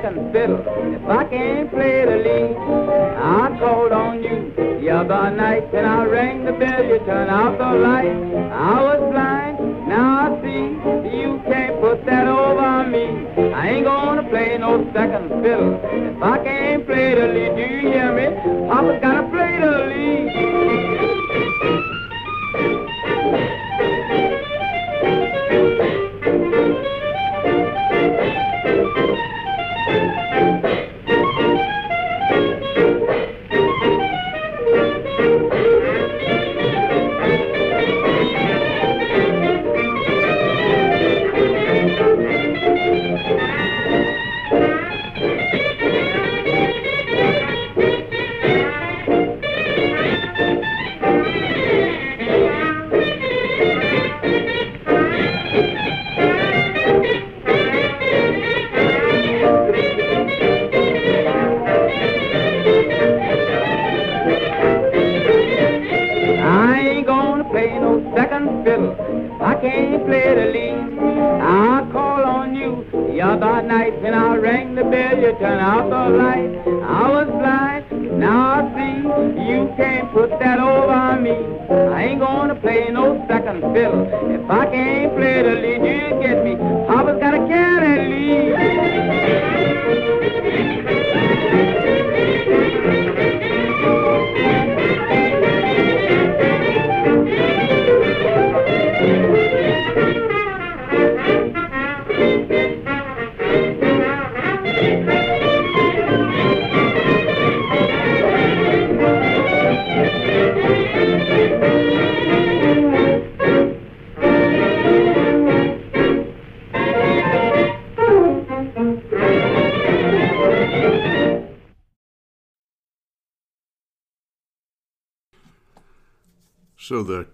second 0.00 0.32
fiddle. 0.32 0.62
If 0.94 1.08
I 1.08 1.24
can't 1.24 1.70
play 1.70 2.04
the 2.04 2.16
lead, 2.22 2.56
I'll 3.18 3.58
call 3.58 3.92
on 3.92 4.22
you 4.22 4.52
the 4.56 4.90
other 4.90 5.30
night. 5.34 5.74
And 5.74 5.86
I 5.86 6.04
rang 6.04 6.44
the 6.44 6.52
bell, 6.52 6.84
you 6.84 6.98
turned 7.00 7.30
out 7.30 7.58
the 7.58 7.78
light. 7.78 8.06
I 8.06 8.82
was 8.82 9.00
blind, 9.10 9.88
now 9.88 10.36
I 10.36 10.42
see. 10.42 11.18
You 11.18 11.42
can't 11.46 11.80
put 11.80 12.04
that 12.06 12.28
over 12.28 12.86
me. 12.86 13.26
I 13.52 13.70
ain't 13.70 13.84
gonna 13.84 14.28
play 14.28 14.56
no 14.58 14.88
second 14.92 15.28
fiddle. 15.42 15.77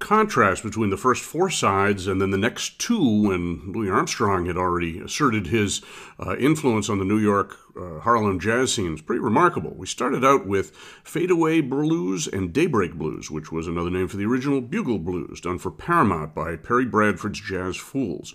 Contrast 0.05 0.63
between 0.63 0.91
the 0.91 0.99
first 0.99 1.23
four 1.23 1.49
sides 1.49 2.07
and 2.07 2.21
then 2.21 2.31
the 2.31 2.37
next 2.37 2.79
two, 2.79 3.23
when 3.23 3.73
Louis 3.73 3.89
Armstrong 3.89 4.45
had 4.45 4.59
already 4.59 4.99
asserted 4.99 5.47
his 5.47 5.81
uh, 6.21 6.37
influence 6.37 6.91
on 6.91 6.99
the 6.99 7.07
New 7.07 7.17
York 7.17 7.57
uh, 7.75 8.01
Harlem 8.01 8.39
jazz 8.39 8.75
scene, 8.75 8.93
is 8.93 9.01
pretty 9.01 9.21
remarkable. 9.21 9.75
We 9.75 9.87
started 9.87 10.23
out 10.23 10.47
with 10.47 10.73
Fadeaway 11.05 11.63
Blues 11.63 12.27
and 12.27 12.53
Daybreak 12.53 12.95
Blues, 12.95 13.31
which 13.31 13.51
was 13.51 13.67
another 13.67 13.91
name 13.91 14.07
for 14.07 14.19
the 14.19 14.27
original 14.27 14.61
Bugle 14.61 14.99
Blues, 14.99 15.41
done 15.41 15.59
for 15.59 15.71
Paramount 15.71 16.35
by 16.35 16.57
Perry 16.57 16.85
Bradford's 16.85 17.41
Jazz 17.41 17.79
Fools. 17.79 18.35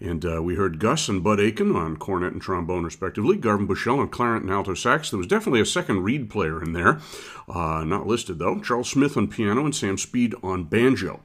And 0.00 0.24
uh, 0.24 0.42
we 0.42 0.54
heard 0.54 0.78
Gus 0.78 1.08
and 1.08 1.24
Bud 1.24 1.40
Aiken 1.40 1.74
on 1.74 1.96
cornet 1.96 2.32
and 2.32 2.40
trombone, 2.40 2.84
respectively, 2.84 3.36
Garvin 3.36 3.66
Bushell 3.66 3.98
on 3.98 4.08
clarinet 4.08 4.42
and 4.42 4.52
alto 4.52 4.74
sax. 4.74 5.10
There 5.10 5.18
was 5.18 5.26
definitely 5.26 5.60
a 5.60 5.66
second 5.66 6.04
reed 6.04 6.30
player 6.30 6.62
in 6.62 6.72
there, 6.72 7.00
uh, 7.48 7.82
not 7.84 8.06
listed 8.06 8.38
though. 8.38 8.60
Charles 8.60 8.90
Smith 8.90 9.16
on 9.16 9.28
piano 9.28 9.64
and 9.64 9.74
Sam 9.74 9.98
Speed 9.98 10.34
on 10.42 10.64
banjo. 10.64 11.20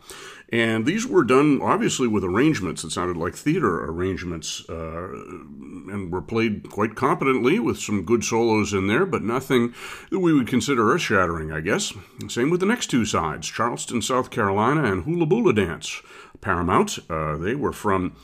And 0.50 0.86
these 0.86 1.08
were 1.08 1.24
done 1.24 1.62
obviously 1.62 2.08
with 2.08 2.24
arrangements 2.24 2.84
that 2.84 2.92
sounded 2.92 3.18
like 3.18 3.36
theater 3.36 3.86
arrangements 3.86 4.64
uh, 4.70 5.10
and 5.12 6.12
were 6.12 6.22
played 6.22 6.70
quite 6.70 6.96
competently 6.96 7.60
with 7.60 7.80
some 7.80 8.04
good 8.04 8.24
solos 8.24 8.74
in 8.74 8.88
there, 8.88 9.06
but 9.06 9.24
nothing 9.24 9.74
that 10.12 10.20
we 10.20 10.34
would 10.34 10.48
consider 10.48 10.94
earth 10.94 11.02
shattering, 11.02 11.52
I 11.52 11.60
guess. 11.62 11.94
Same 12.28 12.50
with 12.50 12.60
the 12.60 12.68
next 12.68 12.88
two 12.88 13.06
sides 13.06 13.48
Charleston, 13.48 14.02
South 14.02 14.30
Carolina, 14.30 14.84
and 14.84 15.04
Hula 15.04 15.26
Boola 15.26 15.56
Dance. 15.56 16.02
Paramount. 16.44 17.00
Uh, 17.10 17.38
they 17.38 17.56
were 17.56 17.74
from 17.74 18.16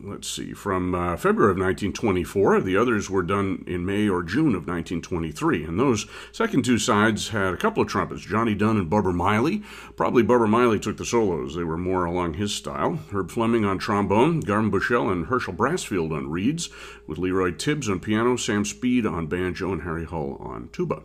let's 0.00 0.28
see, 0.28 0.52
from 0.52 0.94
uh, 0.94 1.16
February 1.16 1.52
of 1.52 1.58
1924. 1.58 2.60
The 2.60 2.76
others 2.76 3.10
were 3.10 3.22
done 3.22 3.64
in 3.66 3.84
May 3.84 4.08
or 4.08 4.22
June 4.22 4.54
of 4.54 4.66
1923. 4.66 5.64
And 5.64 5.78
those 5.78 6.06
second 6.32 6.64
two 6.64 6.78
sides 6.78 7.28
had 7.28 7.54
a 7.54 7.56
couple 7.56 7.82
of 7.82 7.88
trumpets, 7.88 8.22
Johnny 8.22 8.54
Dunn 8.54 8.76
and 8.76 8.90
Bubber 8.90 9.12
Miley. 9.12 9.62
Probably 9.96 10.22
Bubber 10.22 10.46
Miley 10.46 10.78
took 10.78 10.96
the 10.96 11.04
solos. 11.04 11.54
They 11.54 11.64
were 11.64 11.76
more 11.76 12.04
along 12.04 12.34
his 12.34 12.54
style. 12.54 12.98
Herb 13.12 13.30
Fleming 13.30 13.64
on 13.64 13.78
trombone, 13.78 14.40
Garvin 14.40 14.70
Bushell 14.70 15.10
and 15.10 15.26
Herschel 15.26 15.54
Brassfield 15.54 16.12
on 16.12 16.30
reeds, 16.30 16.68
with 17.06 17.18
Leroy 17.18 17.52
Tibbs 17.52 17.88
on 17.88 18.00
piano, 18.00 18.36
Sam 18.36 18.64
Speed 18.64 19.06
on 19.06 19.26
banjo, 19.26 19.72
and 19.72 19.82
Harry 19.82 20.04
Hull 20.04 20.36
on 20.40 20.68
tuba. 20.72 21.02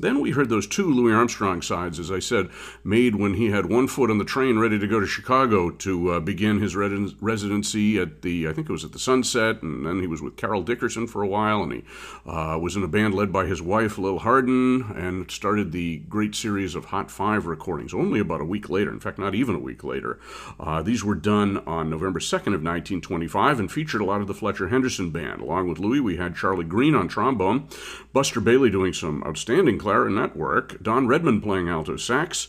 Then 0.00 0.20
we 0.20 0.30
heard 0.30 0.48
those 0.48 0.66
two 0.66 0.90
Louis 0.90 1.12
Armstrong 1.12 1.62
sides, 1.62 1.98
as 1.98 2.10
I 2.10 2.18
said, 2.18 2.48
made 2.84 3.16
when 3.16 3.34
he 3.34 3.50
had 3.50 3.66
one 3.66 3.88
foot 3.88 4.10
on 4.10 4.18
the 4.18 4.24
train 4.24 4.58
ready 4.58 4.78
to 4.78 4.86
go 4.86 5.00
to 5.00 5.06
Chicago 5.06 5.70
to 5.70 6.12
uh, 6.12 6.20
begin 6.20 6.60
his 6.60 6.76
residency 6.76 7.98
at 7.98 8.22
the, 8.22 8.48
I 8.48 8.52
think 8.52 8.68
it 8.68 8.72
was 8.72 8.84
at 8.84 8.92
the 8.92 8.98
Sunset, 8.98 9.62
and 9.62 9.84
then 9.84 10.00
he 10.00 10.06
was 10.06 10.22
with 10.22 10.36
Carroll 10.36 10.62
Dickerson 10.62 11.06
for 11.06 11.22
a 11.22 11.28
while, 11.28 11.62
and 11.62 11.72
he 11.72 11.84
uh, 12.26 12.58
was 12.58 12.76
in 12.76 12.82
a 12.82 12.88
band 12.88 13.14
led 13.14 13.32
by 13.32 13.46
his 13.46 13.60
wife, 13.60 13.98
Lil 13.98 14.20
Hardin, 14.20 14.82
and 14.94 15.30
started 15.30 15.72
the 15.72 15.98
great 16.08 16.34
series 16.34 16.74
of 16.74 16.86
Hot 16.86 17.10
Five 17.10 17.46
recordings 17.46 17.92
only 17.92 18.20
about 18.20 18.40
a 18.40 18.44
week 18.44 18.68
later. 18.68 18.90
In 18.90 19.00
fact, 19.00 19.18
not 19.18 19.34
even 19.34 19.54
a 19.54 19.60
week 19.60 19.82
later. 19.82 20.18
Uh, 20.60 20.82
these 20.82 21.04
were 21.04 21.14
done 21.14 21.58
on 21.66 21.90
November 21.90 22.20
2nd 22.20 22.54
of 22.54 22.62
1925 22.62 23.60
and 23.60 23.72
featured 23.72 24.00
a 24.00 24.04
lot 24.04 24.20
of 24.20 24.26
the 24.26 24.34
Fletcher 24.34 24.68
Henderson 24.68 25.10
band. 25.10 25.40
Along 25.40 25.68
with 25.68 25.78
Louis, 25.78 26.00
we 26.00 26.16
had 26.16 26.36
Charlie 26.36 26.64
Green 26.64 26.94
on 26.94 27.08
trombone, 27.08 27.68
Buster 28.12 28.40
Bailey 28.40 28.70
doing 28.70 28.92
some 28.92 29.22
outstanding 29.24 29.78
clarinet 29.88 30.36
work, 30.36 30.82
Don 30.82 31.06
Redman 31.06 31.40
playing 31.40 31.70
alto 31.70 31.96
sax, 31.96 32.46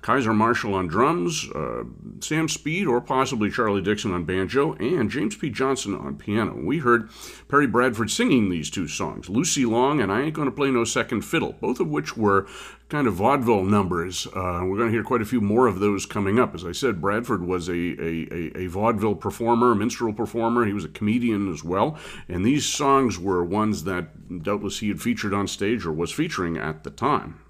Kaiser 0.00 0.32
Marshall 0.32 0.74
on 0.74 0.86
drums, 0.86 1.48
uh, 1.54 1.84
Sam 2.20 2.48
Speed 2.48 2.86
or 2.86 3.00
possibly 3.00 3.50
Charlie 3.50 3.82
Dixon 3.82 4.12
on 4.12 4.24
banjo, 4.24 4.74
and 4.74 5.10
James 5.10 5.36
P. 5.36 5.50
Johnson 5.50 5.94
on 5.94 6.16
piano. 6.16 6.54
We 6.54 6.78
heard 6.78 7.10
Perry 7.48 7.66
Bradford 7.66 8.10
singing 8.10 8.48
these 8.48 8.70
two 8.70 8.88
songs, 8.88 9.28
Lucy 9.28 9.64
Long 9.64 10.00
and 10.00 10.10
I 10.10 10.22
Ain't 10.22 10.34
Gonna 10.34 10.50
Play 10.50 10.70
No 10.70 10.84
Second 10.84 11.22
Fiddle, 11.22 11.54
both 11.60 11.80
of 11.80 11.88
which 11.88 12.16
were 12.16 12.46
kind 12.92 13.06
of 13.06 13.14
vaudeville 13.14 13.64
numbers. 13.64 14.26
Uh, 14.26 14.60
we're 14.64 14.76
going 14.76 14.88
to 14.88 14.92
hear 14.92 15.02
quite 15.02 15.22
a 15.22 15.24
few 15.24 15.40
more 15.40 15.66
of 15.66 15.80
those 15.80 16.04
coming 16.04 16.38
up. 16.38 16.54
As 16.54 16.62
I 16.62 16.72
said, 16.72 17.00
Bradford 17.00 17.42
was 17.42 17.70
a, 17.70 17.72
a, 17.72 18.28
a, 18.30 18.58
a 18.64 18.66
vaudeville 18.66 19.14
performer, 19.14 19.72
a 19.72 19.74
minstrel 19.74 20.12
performer. 20.12 20.66
He 20.66 20.74
was 20.74 20.84
a 20.84 20.90
comedian 20.90 21.50
as 21.50 21.64
well. 21.64 21.98
And 22.28 22.44
these 22.44 22.66
songs 22.66 23.18
were 23.18 23.42
ones 23.42 23.84
that 23.84 24.42
doubtless 24.42 24.80
he 24.80 24.88
had 24.88 25.00
featured 25.00 25.32
on 25.32 25.48
stage 25.48 25.86
or 25.86 25.92
was 25.92 26.12
featuring 26.12 26.58
at 26.58 26.84
the 26.84 26.90
time. 26.90 27.41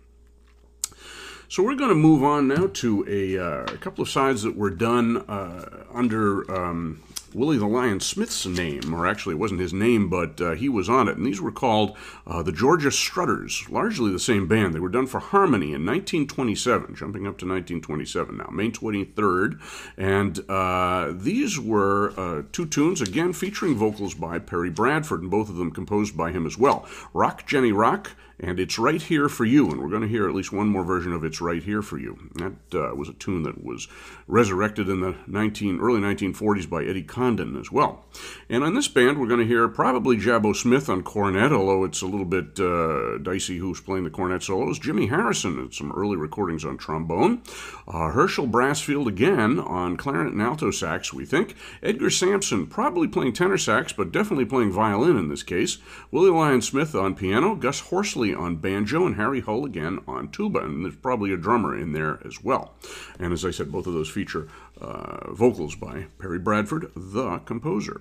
So 1.53 1.63
we're 1.63 1.75
going 1.75 1.91
to 1.91 1.95
move 1.95 2.25
on 2.25 2.49
now 2.49 2.71
to 2.73 3.05
a, 3.07 3.37
uh, 3.37 3.75
a 3.75 3.77
couple 3.77 4.01
of 4.01 4.09
sides 4.09 4.43
that 4.43 4.57
were 4.57 4.71
done 4.71 5.19
uh, 5.19 5.85
under 5.93 6.51
um, 6.51 7.03
Willie 7.35 7.59
the 7.59 7.67
Lion 7.67 8.01
Smith's 8.01 8.47
name, 8.47 8.95
or 8.95 9.07
actually 9.07 9.35
it 9.35 9.39
wasn't 9.39 9.61
his 9.61 9.75
name, 9.75 10.09
but 10.09 10.41
uh, 10.41 10.53
he 10.53 10.71
was 10.71 10.89
on 10.89 11.09
it. 11.09 11.19
And 11.19 11.27
these 11.27 11.43
were 11.43 11.53
called 11.53 11.95
uh, 12.27 12.43
the 12.43 12.53
Georgia 12.53 12.91
Strutters, 12.91 13.67
largely 13.69 14.11
the 14.11 14.19
same 14.19 14.49
band. 14.49 14.73
They 14.73 14.81
were 14.81 14.89
done 14.89 15.07
for 15.07 15.21
Harmony 15.21 15.75
in 15.75 15.85
1927, 15.85 16.95
jumping 16.95 17.27
up 17.27 17.37
to 17.37 17.47
1927 17.47 18.39
now, 18.39 18.49
May 18.51 18.71
23rd. 18.71 19.61
And 19.99 20.41
uh, 20.49 21.13
these 21.15 21.61
were 21.61 22.15
uh, 22.17 22.45
two 22.53 22.65
tunes, 22.65 23.03
again 23.03 23.35
featuring 23.35 23.75
vocals 23.75 24.15
by 24.15 24.39
Perry 24.39 24.71
Bradford, 24.71 25.21
and 25.21 25.31
both 25.31 25.51
of 25.51 25.57
them 25.57 25.71
composed 25.71 26.17
by 26.17 26.33
him 26.33 26.47
as 26.47 26.57
well. 26.57 26.89
Rock 27.13 27.47
Jenny 27.47 27.73
Rock 27.73 28.13
and 28.43 28.59
it's 28.59 28.79
right 28.79 29.01
here 29.01 29.29
for 29.29 29.45
you. 29.45 29.71
And 29.71 29.81
we're 29.81 29.89
going 29.89 30.03
to 30.03 30.09
hear 30.09 30.29
at 30.29 30.35
least 30.35 30.53
one 30.53 30.69
more 30.69 30.85
version 30.85 31.13
of 31.13 31.25
"It's 31.25 31.41
Right 31.41 31.63
Here 31.63 31.81
for 31.81 31.99
You." 31.99 32.19
That 32.35 32.55
uh, 32.75 32.95
was 32.95 33.09
a 33.09 33.15
tune 33.15 33.45
that 33.45 33.65
was 33.65 33.87
resurrected 34.27 34.89
in 34.89 35.01
the 35.01 35.17
19 35.27 35.81
early 35.81 36.01
1940s 36.01 36.69
by 36.69 36.85
Eddie 36.85 37.05
Condon 37.05 37.57
as 37.57 37.71
well. 37.71 38.05
And 38.49 38.65
on 38.65 38.75
this 38.75 38.89
band, 38.89 39.19
we're 39.19 39.29
going 39.29 39.41
to 39.41 39.47
hear 39.47 39.69
probably 39.69 40.17
Jabbo 40.17 40.55
Smith 40.57 40.89
on 40.89 41.03
cornet, 41.03 41.53
although 41.53 41.85
it's 41.85 42.03
a 42.03 42.07
little 42.07 42.27
bit 42.27 42.59
uh, 42.59 43.19
dicey 43.19 43.59
who's 43.59 43.81
playing 43.81 44.05
the 44.05 44.11
cornet 44.11 44.43
solos. 44.43 44.79
Jimmy 44.79 45.07
Harrison 45.07 45.59
and 45.59 45.73
some 45.73 45.93
early 45.93 46.17
recordings 46.17 46.65
on 46.65 46.77
trombone. 46.77 47.43
Uh, 47.87 48.11
Herschel 48.11 48.49
Brassfield 48.49 49.07
again 49.07 49.61
on 49.61 49.97
clarinet 49.97 50.33
and 50.33 50.43
alto 50.43 50.71
sax, 50.71 51.13
we 51.13 51.25
think. 51.25 51.55
Edgar 51.83 52.11
Sampson 52.11 52.67
probably 52.67 53.07
playing 53.07 53.35
tenor 53.35 53.59
sax, 53.59 53.93
but 53.93 54.11
definitely 54.11 54.45
playing 54.45 54.73
violin 54.73 55.17
in 55.17 55.29
this 55.29 55.43
case. 55.43 55.79
Willie 56.11 56.31
Lion 56.31 56.63
Smith 56.63 56.95
on 56.95 57.15
piano. 57.15 57.55
Gus 57.55 57.81
Horsley 57.81 58.32
on 58.35 58.57
banjo 58.57 59.07
and 59.07 59.17
Harry 59.17 59.41
Hull 59.41 59.65
again 59.65 60.01
on 60.07 60.31
tuba, 60.31 60.61
and 60.61 60.85
there's 60.85 60.97
probably 60.97 61.33
a 61.33 61.37
drummer 61.37 61.77
in 61.77 61.93
there 61.93 62.21
as 62.25 62.43
well. 62.43 62.75
And 63.19 63.33
as 63.33 63.45
I 63.45 63.51
said, 63.51 63.73
both 63.73 63.87
of 63.87 63.95
those 63.95 64.09
feature 64.11 64.49
uh, 64.81 65.33
vocals 65.33 65.75
by 65.75 66.07
Perry 66.19 66.39
Bradford, 66.39 66.91
the 66.95 67.39
composer. 67.39 68.01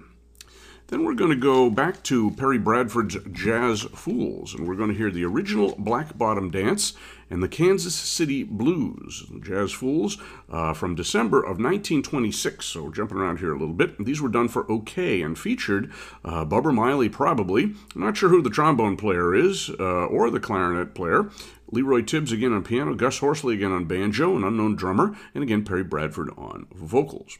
Then 0.87 1.05
we're 1.05 1.13
going 1.13 1.31
to 1.31 1.37
go 1.37 1.69
back 1.69 2.03
to 2.03 2.31
Perry 2.31 2.57
Bradford's 2.57 3.15
Jazz 3.31 3.83
Fools, 3.83 4.53
and 4.53 4.67
we're 4.67 4.75
going 4.75 4.89
to 4.89 4.97
hear 4.97 5.09
the 5.09 5.23
original 5.23 5.73
Black 5.77 6.17
Bottom 6.17 6.51
Dance 6.51 6.93
and 7.31 7.41
the 7.41 7.47
Kansas 7.47 7.95
City 7.95 8.43
Blues, 8.43 9.25
Jazz 9.41 9.71
Fools, 9.71 10.17
uh, 10.49 10.73
from 10.73 10.95
December 10.95 11.39
of 11.39 11.57
1926. 11.57 12.65
So 12.65 12.91
jumping 12.91 13.17
around 13.17 13.39
here 13.39 13.53
a 13.53 13.57
little 13.57 13.73
bit. 13.73 14.03
These 14.03 14.21
were 14.21 14.29
done 14.29 14.49
for 14.49 14.65
OKeh 14.65 15.25
and 15.25 15.39
featured 15.39 15.91
uh, 16.25 16.43
Bubber 16.43 16.73
Miley, 16.73 17.07
probably. 17.07 17.63
I'm 17.95 18.01
not 18.01 18.17
sure 18.17 18.29
who 18.29 18.41
the 18.41 18.49
trombone 18.49 18.97
player 18.97 19.33
is 19.33 19.71
uh, 19.79 20.05
or 20.05 20.29
the 20.29 20.41
clarinet 20.41 20.93
player. 20.93 21.29
Leroy 21.71 22.01
Tibbs 22.01 22.33
again 22.33 22.51
on 22.51 22.63
piano, 22.63 22.93
Gus 22.93 23.19
Horsley 23.19 23.55
again 23.55 23.71
on 23.71 23.85
banjo, 23.85 24.35
an 24.35 24.43
unknown 24.43 24.75
drummer, 24.75 25.15
and 25.33 25.41
again 25.41 25.63
Perry 25.63 25.85
Bradford 25.85 26.29
on 26.37 26.67
vocals. 26.75 27.37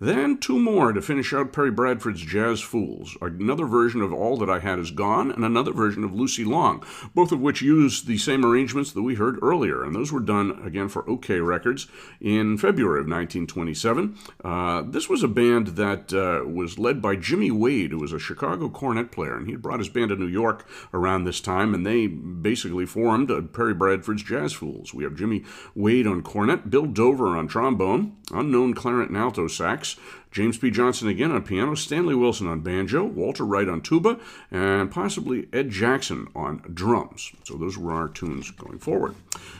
Then 0.00 0.38
two 0.38 0.60
more 0.60 0.92
to 0.92 1.02
finish 1.02 1.32
out 1.32 1.52
Perry 1.52 1.72
Bradford's 1.72 2.20
Jazz 2.20 2.60
Fools. 2.60 3.16
Another 3.20 3.66
version 3.66 4.00
of 4.00 4.12
All 4.12 4.36
That 4.36 4.48
I 4.48 4.60
Had 4.60 4.78
Is 4.78 4.92
Gone, 4.92 5.32
and 5.32 5.44
another 5.44 5.72
version 5.72 6.04
of 6.04 6.14
Lucy 6.14 6.44
Long, 6.44 6.84
both 7.16 7.32
of 7.32 7.40
which 7.40 7.62
used 7.62 8.06
the 8.06 8.16
same 8.16 8.44
arrangements 8.44 8.92
that 8.92 9.02
we 9.02 9.16
heard 9.16 9.42
earlier. 9.42 9.82
And 9.82 9.96
those 9.96 10.12
were 10.12 10.20
done 10.20 10.60
again 10.64 10.88
for 10.88 11.02
OKeh 11.04 11.44
Records 11.44 11.88
in 12.20 12.58
February 12.58 13.00
of 13.00 13.06
1927. 13.06 14.16
Uh, 14.44 14.82
this 14.86 15.08
was 15.08 15.24
a 15.24 15.28
band 15.28 15.68
that 15.68 16.12
uh, 16.12 16.48
was 16.48 16.78
led 16.78 17.02
by 17.02 17.16
Jimmy 17.16 17.50
Wade, 17.50 17.90
who 17.90 17.98
was 17.98 18.12
a 18.12 18.20
Chicago 18.20 18.68
cornet 18.68 19.10
player, 19.10 19.36
and 19.36 19.46
he 19.46 19.52
had 19.52 19.62
brought 19.62 19.80
his 19.80 19.88
band 19.88 20.10
to 20.10 20.16
New 20.16 20.28
York 20.28 20.64
around 20.94 21.24
this 21.24 21.40
time, 21.40 21.74
and 21.74 21.84
they 21.84 22.06
basically 22.06 22.86
formed 22.86 23.32
uh, 23.32 23.42
Perry 23.42 23.74
Bradford's 23.74 24.22
Jazz 24.22 24.52
Fools. 24.52 24.94
We 24.94 25.02
have 25.02 25.16
Jimmy 25.16 25.42
Wade 25.74 26.06
on 26.06 26.22
cornet, 26.22 26.70
Bill 26.70 26.86
Dover 26.86 27.36
on 27.36 27.48
trombone, 27.48 28.16
unknown 28.32 28.74
clarinet 28.74 29.08
and 29.08 29.16
alto 29.16 29.48
sax. 29.48 29.96
James 30.30 30.58
P. 30.58 30.70
Johnson 30.70 31.08
again 31.08 31.32
on 31.32 31.42
piano, 31.42 31.74
Stanley 31.74 32.14
Wilson 32.14 32.46
on 32.48 32.60
banjo, 32.60 33.02
Walter 33.02 33.44
Wright 33.44 33.68
on 33.68 33.80
tuba, 33.80 34.18
and 34.50 34.90
possibly 34.90 35.48
Ed 35.52 35.70
Jackson 35.70 36.28
on 36.34 36.62
drums. 36.74 37.32
So 37.44 37.56
those 37.56 37.78
were 37.78 37.92
our 37.92 38.08
tunes 38.08 38.50
going 38.50 38.78
forward. 38.78 39.14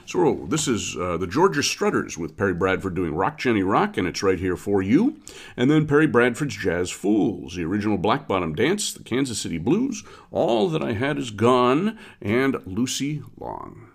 So 0.04 0.46
this 0.48 0.68
is 0.68 0.96
uh, 0.96 1.16
the 1.16 1.26
Georgia 1.26 1.62
Strutters 1.62 2.18
with 2.18 2.36
Perry 2.36 2.54
Bradford 2.54 2.94
doing 2.94 3.14
Rock 3.14 3.38
Jenny 3.38 3.62
Rock, 3.62 3.96
and 3.96 4.06
it's 4.06 4.22
right 4.22 4.38
here 4.38 4.56
for 4.56 4.82
you. 4.82 5.20
And 5.56 5.70
then 5.70 5.86
Perry 5.86 6.06
Bradford's 6.06 6.56
Jazz 6.56 6.90
Fools, 6.90 7.56
the 7.56 7.64
original 7.64 7.98
Black 7.98 8.28
Bottom 8.28 8.54
Dance, 8.54 8.92
the 8.92 9.02
Kansas 9.02 9.40
City 9.40 9.58
Blues, 9.58 10.04
All 10.30 10.68
That 10.68 10.82
I 10.82 10.92
Had 10.92 11.18
Is 11.18 11.30
Gone, 11.30 11.98
and 12.20 12.56
Lucy 12.66 13.22
Long. 13.38 13.88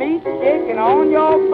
Meat 0.00 0.22
shaking 0.24 0.78
on 0.78 1.10
your 1.10 1.49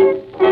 right 0.00 0.49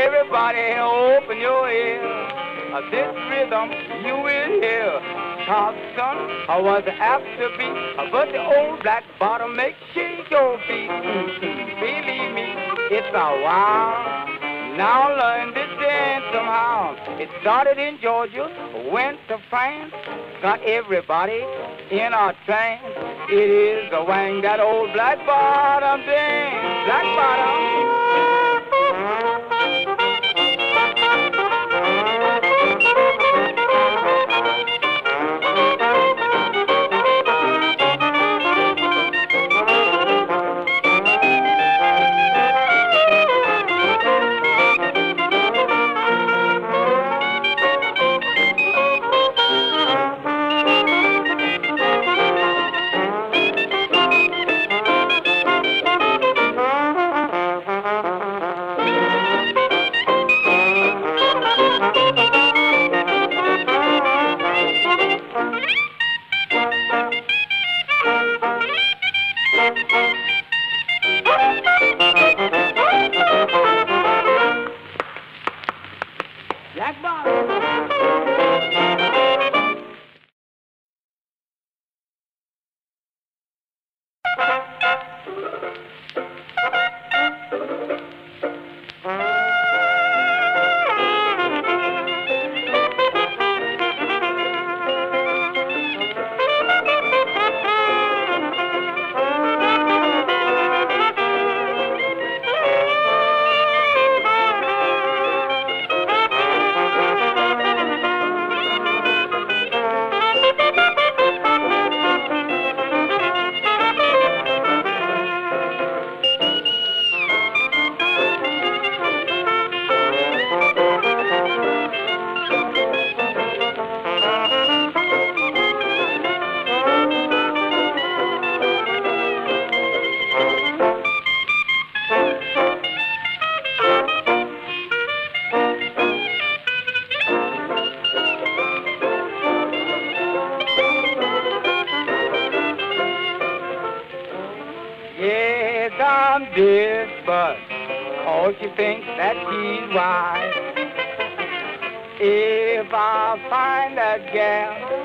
everybody 0.00 0.80
open 0.80 1.38
your 1.38 1.70
ears. 1.70 2.32
This 2.90 3.12
rhythm 3.28 3.70
you 4.06 4.14
will 4.14 4.50
hear. 4.62 5.00
Talk, 5.44 5.74
son, 5.96 6.16
I 6.48 6.60
was 6.60 6.84
apt 6.86 7.24
to 7.24 7.48
be, 7.58 7.68
but 8.10 8.32
the 8.32 8.40
old 8.40 8.82
black 8.82 9.04
bottom 9.18 9.56
makes 9.56 9.78
shake 9.92 10.30
your 10.30 10.56
feet. 10.66 10.88
Believe 11.80 12.32
me, 12.32 12.54
it's 12.90 13.12
a 13.12 13.42
while. 13.44 14.30
Now 14.76 15.10
learn 15.18 15.52
this 15.52 15.68
dance 15.78 16.24
somehow. 16.32 16.96
It 17.18 17.28
started 17.42 17.76
in 17.76 17.98
Georgia, 18.00 18.48
went 18.90 19.18
to 19.28 19.38
France, 19.50 19.92
got 20.40 20.62
everybody 20.62 21.44
in 21.90 22.12
a 22.14 22.32
trance. 22.46 22.82
It 23.28 23.50
is 23.50 23.90
the 23.90 24.04
wang 24.04 24.40
that 24.42 24.60
old 24.60 24.92
black 24.94 25.18
bottom 25.26 26.00
dance, 26.06 26.86
black 26.86 27.04
bottom. 27.16 28.49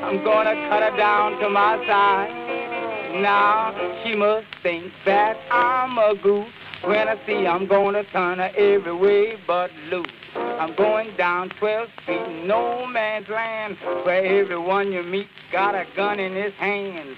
I'm 0.04 0.24
gonna 0.24 0.54
cut 0.70 0.84
her 0.84 0.98
down 0.98 1.40
to 1.40 1.50
my 1.50 1.78
size. 1.88 3.22
Now 3.22 3.74
she 4.04 4.14
must 4.16 4.48
think 4.62 4.92
that 5.06 5.38
I'm 5.52 5.98
a 5.98 6.16
goose. 6.22 6.52
When 6.84 7.08
I 7.08 7.16
see 7.26 7.48
I'm 7.48 7.66
gonna 7.66 8.04
turn 8.12 8.40
her 8.40 8.52
every 8.58 8.96
way 8.96 9.36
but 9.48 9.72
loose. 9.90 10.06
I'm 10.36 10.76
going 10.76 11.16
down 11.18 11.50
12th 11.62 11.88
Street, 12.04 12.46
no 12.46 12.86
man's 12.86 13.30
land, 13.30 13.78
where 14.04 14.26
everyone 14.26 14.92
you 14.92 15.02
meet 15.04 15.28
got 15.52 15.76
a 15.76 15.86
gun 15.96 16.20
in 16.20 16.36
his 16.36 16.54
hand. 16.60 17.16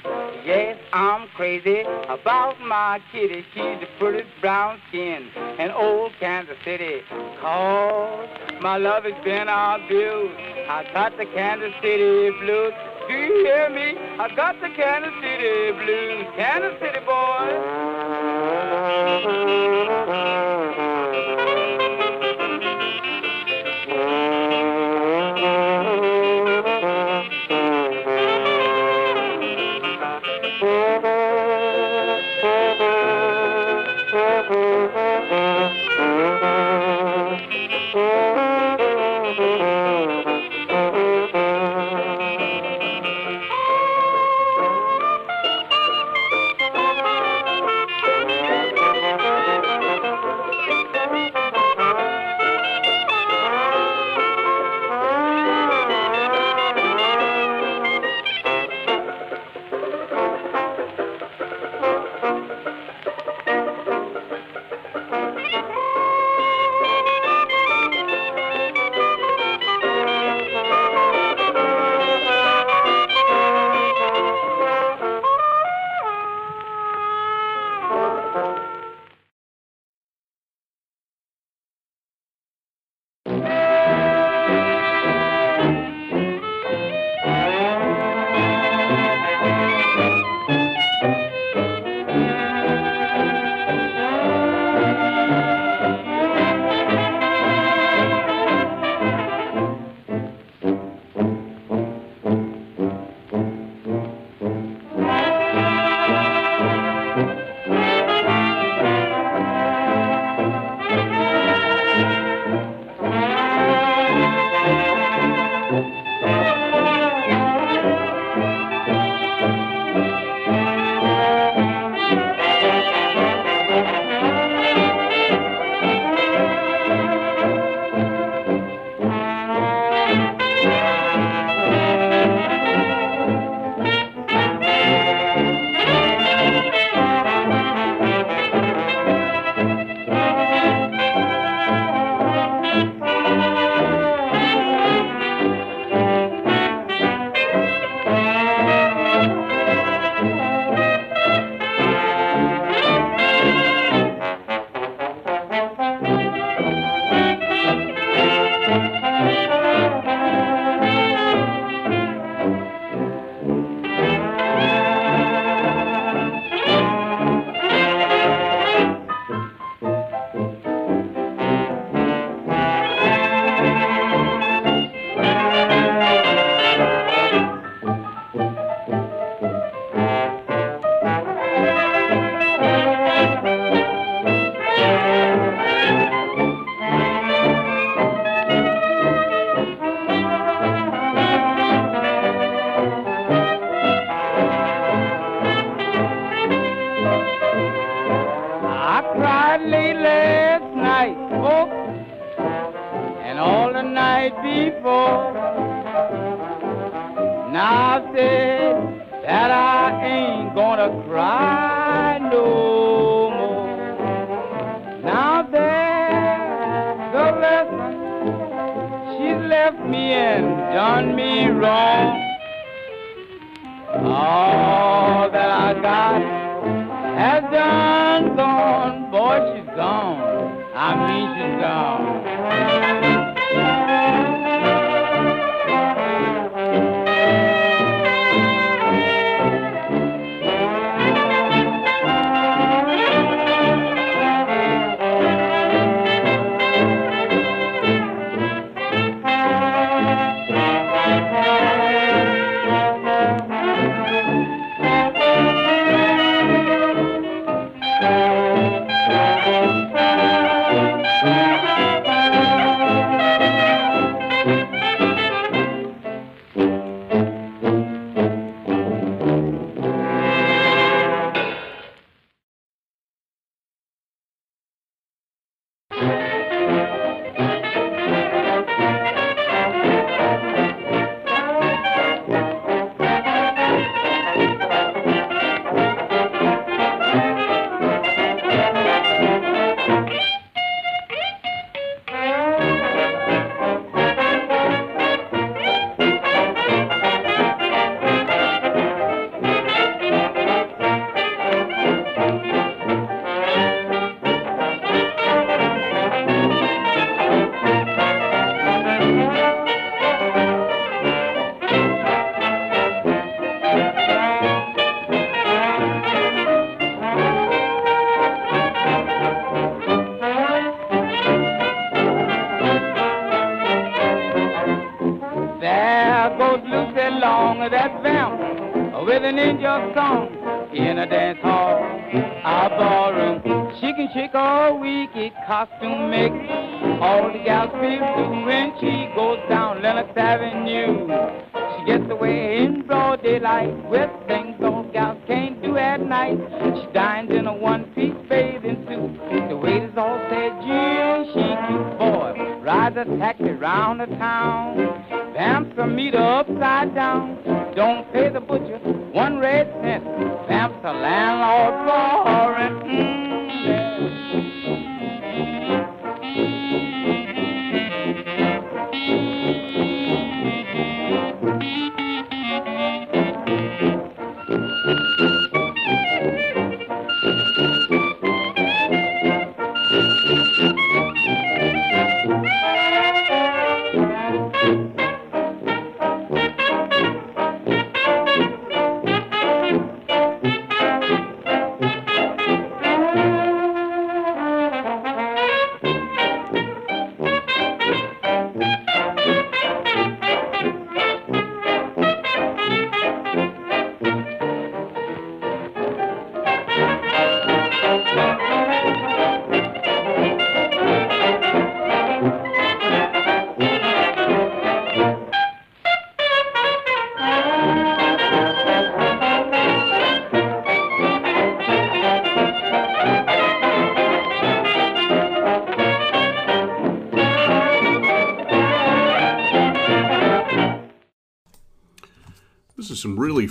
Yes, 0.47 0.79
I'm 0.93 1.27
crazy 1.35 1.81
about 2.07 2.61
my 2.61 3.01
kitty. 3.11 3.43
She's 3.53 3.81
the 3.81 3.87
pretty 3.99 4.23
brown 4.39 4.79
skin 4.87 5.27
in 5.59 5.71
old 5.71 6.13
Kansas 6.21 6.55
City. 6.63 7.01
Cause 7.41 8.29
my 8.61 8.77
love 8.77 9.03
has 9.03 9.21
been 9.25 9.49
abused. 9.49 10.39
I 10.69 10.89
got 10.93 11.17
the 11.17 11.25
Kansas 11.25 11.73
City 11.81 12.29
blues. 12.39 12.71
Do 13.09 13.13
you 13.13 13.43
hear 13.43 13.69
me? 13.69 13.97
I 14.19 14.33
got 14.37 14.61
the 14.61 14.69
Kansas 14.69 15.11
City 15.21 15.73
blues. 15.83 16.25
Kansas 16.37 16.79
City 16.79 16.99
boys. 17.05 17.57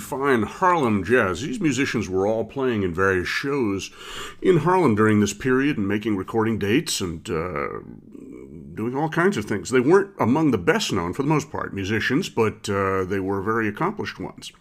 Fine 0.07 0.43
Harlem 0.43 1.03
jazz. 1.03 1.41
These 1.41 1.59
musicians 1.59 2.07
were 2.07 2.25
all 2.25 2.45
playing 2.45 2.83
in 2.83 2.93
various 2.93 3.27
shows 3.27 3.91
in 4.41 4.59
Harlem 4.59 4.95
during 4.95 5.19
this 5.19 5.33
period 5.33 5.77
and 5.77 5.85
making 5.85 6.15
recording 6.15 6.57
dates 6.57 7.01
and 7.01 7.29
uh, 7.29 7.79
doing 8.73 8.95
all 8.95 9.09
kinds 9.09 9.35
of 9.35 9.43
things. 9.43 9.69
They 9.69 9.81
weren't 9.81 10.11
among 10.17 10.51
the 10.51 10.57
best 10.57 10.93
known, 10.93 11.13
for 11.13 11.23
the 11.23 11.27
most 11.27 11.51
part, 11.51 11.73
musicians, 11.73 12.29
but 12.29 12.69
uh, 12.69 13.03
they 13.03 13.19
were 13.19 13.41
very 13.41 13.67
accomplished 13.67 14.17
ones. 14.17 14.53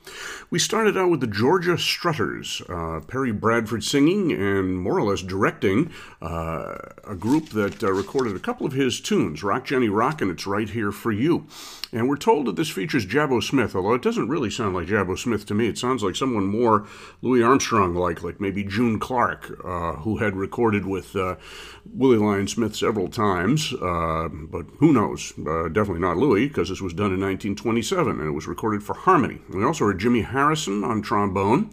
We 0.50 0.58
started 0.58 0.96
out 0.96 1.10
with 1.10 1.20
the 1.20 1.28
Georgia 1.28 1.78
Strutters, 1.78 2.60
uh, 2.68 3.00
Perry 3.06 3.30
Bradford 3.30 3.84
singing 3.84 4.32
and 4.32 4.80
more 4.80 4.98
or 4.98 5.10
less 5.10 5.22
directing 5.22 5.92
uh, 6.20 6.74
a 7.04 7.14
group 7.14 7.50
that 7.50 7.84
uh, 7.84 7.92
recorded 7.92 8.34
a 8.34 8.40
couple 8.40 8.66
of 8.66 8.72
his 8.72 9.00
tunes, 9.00 9.44
Rock 9.44 9.66
Jenny 9.66 9.88
Rock 9.88 10.20
and 10.20 10.30
It's 10.30 10.46
Right 10.46 10.70
Here 10.70 10.90
for 10.90 11.12
You. 11.12 11.46
And 11.92 12.08
we're 12.08 12.16
told 12.16 12.46
that 12.46 12.56
this 12.56 12.68
features 12.68 13.06
Jabbo 13.06 13.42
Smith, 13.42 13.76
although 13.76 13.94
it 13.94 14.02
doesn't 14.02 14.28
really 14.28 14.50
sound 14.50 14.74
like 14.74 14.88
Jabbo 14.88 15.18
Smith 15.18 15.46
to 15.46 15.54
me. 15.54 15.68
It 15.68 15.78
sounds 15.78 16.02
like 16.02 16.16
someone 16.16 16.46
more 16.46 16.86
Louis 17.22 17.42
Armstrong 17.42 17.94
like, 17.94 18.22
like 18.22 18.40
maybe 18.40 18.64
June 18.64 18.98
Clark, 18.98 19.60
uh, 19.64 19.92
who 20.00 20.18
had 20.18 20.36
recorded 20.36 20.84
with 20.84 21.14
uh, 21.14 21.36
Willie 21.84 22.18
Lion 22.18 22.48
Smith 22.48 22.74
several 22.74 23.08
times. 23.08 23.72
Uh, 23.74 24.28
but 24.28 24.66
who 24.78 24.92
knows? 24.92 25.32
Uh, 25.38 25.68
definitely 25.68 26.00
not 26.00 26.16
Louis, 26.16 26.48
because 26.48 26.68
this 26.68 26.80
was 26.80 26.92
done 26.92 27.12
in 27.12 27.20
1927 27.20 28.20
and 28.20 28.28
it 28.28 28.32
was 28.32 28.46
recorded 28.46 28.82
for 28.82 28.94
Harmony. 28.94 29.40
We 29.50 29.64
also 29.64 29.86
heard 29.86 30.00
Jimmy 30.00 30.22
Harrison 30.22 30.82
on 30.82 31.02
trombone. 31.02 31.70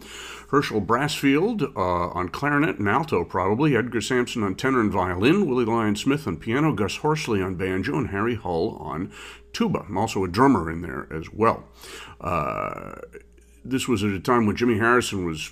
Herschel 0.50 0.80
Brassfield 0.80 1.74
uh, 1.76 2.10
on 2.10 2.28
clarinet 2.28 2.78
and 2.78 2.88
alto, 2.88 3.24
probably. 3.24 3.76
Edgar 3.76 4.00
Sampson 4.00 4.44
on 4.44 4.54
tenor 4.54 4.80
and 4.80 4.92
violin. 4.92 5.46
Willie 5.48 5.64
Lion 5.64 5.96
Smith 5.96 6.28
on 6.28 6.36
piano. 6.36 6.72
Gus 6.72 6.98
Horsley 6.98 7.42
on 7.42 7.56
banjo. 7.56 7.96
And 7.96 8.10
Harry 8.10 8.36
Hull 8.36 8.76
on 8.80 9.10
tuba. 9.54 9.86
I'm 9.88 9.96
Also 9.96 10.24
a 10.24 10.28
drummer 10.28 10.70
in 10.70 10.82
there 10.82 11.08
as 11.10 11.32
well. 11.32 11.64
Uh, 12.20 12.96
this 13.64 13.88
was 13.88 14.04
at 14.04 14.10
a 14.10 14.20
time 14.20 14.44
when 14.46 14.56
Jimmy 14.56 14.78
Harrison 14.78 15.24
was 15.24 15.50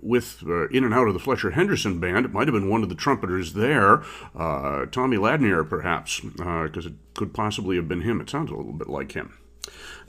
with 0.00 0.42
uh, 0.46 0.68
in 0.68 0.84
and 0.84 0.94
out 0.94 1.06
of 1.06 1.14
the 1.14 1.20
Fletcher 1.20 1.50
Henderson 1.50 2.00
band. 2.00 2.24
It 2.24 2.32
might 2.32 2.48
have 2.48 2.54
been 2.54 2.70
one 2.70 2.82
of 2.82 2.88
the 2.88 2.94
trumpeters 2.94 3.52
there, 3.52 4.02
uh, 4.34 4.86
Tommy 4.86 5.18
Ladnier, 5.18 5.68
perhaps, 5.68 6.20
because 6.20 6.86
uh, 6.86 6.90
it 6.90 6.94
could 7.14 7.34
possibly 7.34 7.76
have 7.76 7.88
been 7.88 8.00
him. 8.00 8.20
It 8.20 8.30
sounds 8.30 8.50
a 8.50 8.54
little 8.54 8.72
bit 8.72 8.88
like 8.88 9.12
him. 9.12 9.36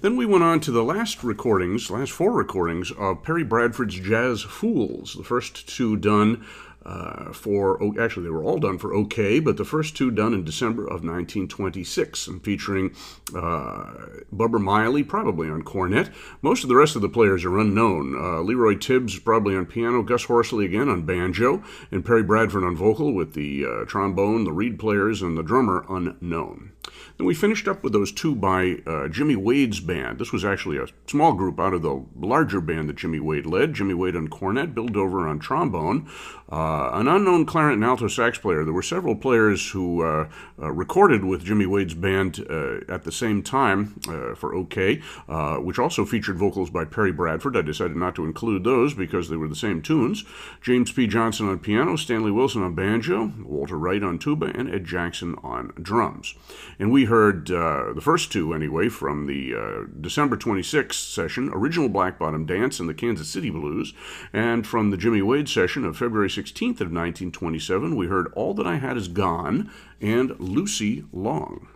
Then 0.01 0.15
we 0.15 0.27
went 0.27 0.43
on 0.43 0.59
to 0.61 0.71
the 0.71 0.83
last 0.83 1.23
recordings, 1.23 1.89
last 1.89 2.11
four 2.11 2.31
recordings 2.31 2.91
of 2.91 3.23
Perry 3.23 3.43
Bradford's 3.43 3.99
Jazz 3.99 4.43
Fools, 4.43 5.15
the 5.15 5.23
first 5.23 5.67
two 5.67 5.97
done 5.97 6.45
uh, 6.87 7.33
for 7.33 7.79
actually 7.99 8.23
they 8.23 8.29
were 8.29 8.43
all 8.43 8.59
done 8.59 8.77
for 8.77 8.93
OKeh, 8.93 9.43
but 9.43 9.57
the 9.57 9.65
first 9.65 9.95
two 9.97 10.09
done 10.09 10.33
in 10.33 10.45
December 10.45 10.83
of 10.83 11.03
1926, 11.03 12.27
and 12.27 12.43
featuring 12.43 12.95
uh, 13.35 13.91
Bubber 14.31 14.57
Miley 14.57 15.03
probably 15.03 15.49
on 15.49 15.63
cornet. 15.63 16.09
Most 16.41 16.63
of 16.63 16.69
the 16.69 16.75
rest 16.75 16.95
of 16.95 17.01
the 17.01 17.09
players 17.09 17.43
are 17.43 17.59
unknown. 17.59 18.15
Uh, 18.15 18.41
Leroy 18.41 18.77
Tibbs 18.77 19.19
probably 19.19 19.55
on 19.55 19.65
piano, 19.65 20.01
Gus 20.01 20.23
Horsley 20.25 20.65
again 20.65 20.87
on 20.87 21.05
banjo, 21.05 21.61
and 21.91 22.05
Perry 22.05 22.23
Bradford 22.23 22.63
on 22.63 22.75
vocal 22.75 23.13
with 23.13 23.33
the 23.33 23.65
uh, 23.65 23.85
trombone, 23.85 24.45
the 24.45 24.53
reed 24.53 24.79
players, 24.79 25.21
and 25.21 25.37
the 25.37 25.43
drummer 25.43 25.85
unknown. 25.89 26.71
Then 27.17 27.25
we 27.25 27.33
finished 27.33 27.67
up 27.67 27.83
with 27.83 27.93
those 27.93 28.11
two 28.11 28.35
by 28.35 28.77
uh, 28.85 29.07
Jimmy 29.07 29.35
Wade's 29.35 29.79
band. 29.79 30.19
This 30.19 30.31
was 30.31 30.45
actually 30.45 30.77
a 30.77 30.87
small 31.07 31.33
group 31.33 31.59
out 31.59 31.73
of 31.73 31.81
the 31.81 32.05
larger 32.15 32.61
band 32.61 32.89
that 32.89 32.97
Jimmy 32.97 33.19
Wade 33.19 33.45
led. 33.45 33.73
Jimmy 33.73 33.93
Wade 33.93 34.15
on 34.15 34.27
cornet, 34.27 34.75
Bill 34.75 34.87
Dover 34.87 35.27
on 35.27 35.39
trombone, 35.39 36.09
uh, 36.51 36.91
an 36.93 37.07
unknown 37.07 37.45
clarinet 37.45 37.75
and 37.75 37.83
alto 37.83 38.07
sax 38.07 38.37
player. 38.37 38.63
There 38.63 38.73
were 38.73 38.81
several 38.81 39.15
players 39.15 39.71
who 39.71 40.03
uh, 40.03 40.29
uh 40.61 40.71
recorded 40.71 41.25
with 41.25 41.43
Jimmy 41.43 41.65
Wade's 41.65 41.93
band 41.93 42.45
uh, 42.49 42.79
at 42.87 43.03
the 43.03 43.11
same 43.11 43.41
time 43.41 43.99
uh, 44.07 44.35
for 44.35 44.53
OKeh, 44.53 45.63
which 45.63 45.79
also 45.79 46.05
featured 46.05 46.37
vocals 46.37 46.69
by 46.69 46.85
Perry 46.85 47.11
Bradford. 47.11 47.57
I 47.57 47.61
decided 47.61 47.97
not 47.97 48.15
to 48.15 48.25
include 48.25 48.63
those 48.63 48.93
because 48.93 49.29
they 49.29 49.37
were 49.37 49.47
the 49.47 49.55
same 49.55 49.81
tunes. 49.81 50.23
James 50.61 50.91
P. 50.91 51.07
Johnson 51.07 51.49
on 51.49 51.59
piano, 51.59 51.95
Stanley 51.95 52.31
Wilson 52.31 52.63
on 52.63 52.75
banjo, 52.75 53.33
Walter 53.43 53.77
Wright 53.77 54.03
on 54.03 54.19
tuba, 54.19 54.47
and 54.47 54.73
Ed 54.73 54.85
Jackson 54.85 55.35
on 55.43 55.73
drums. 55.81 56.35
And 56.79 56.91
we 56.91 57.05
heard 57.05 57.49
uh, 57.49 57.93
the 57.93 58.01
first 58.01 58.31
two, 58.31 58.53
anyway, 58.53 58.87
from 58.89 59.25
the 59.25 59.55
uh, 59.55 59.85
December 59.99 60.37
26th 60.37 60.93
session, 60.93 61.49
Original 61.51 61.89
Black 61.89 62.19
Bottom 62.19 62.45
Dance 62.45 62.79
and 62.79 62.87
the 62.87 62.93
Kansas 62.93 63.29
City 63.29 63.49
Blues. 63.49 63.93
And 64.31 64.65
from 64.65 64.91
the 64.91 64.97
Jimmy 64.97 65.23
Wade 65.23 65.49
session 65.49 65.85
of 65.85 65.97
February 65.97 66.29
16th 66.29 66.81
of 66.81 66.91
1927, 66.91 67.95
we 67.95 68.07
heard 68.07 68.31
All 68.35 68.53
That 68.53 68.67
I 68.67 68.75
Had 68.75 68.95
Is 68.95 69.07
Gone 69.07 69.71
and 69.99 70.39
Lucy 70.39 71.05
Long. 71.11 71.67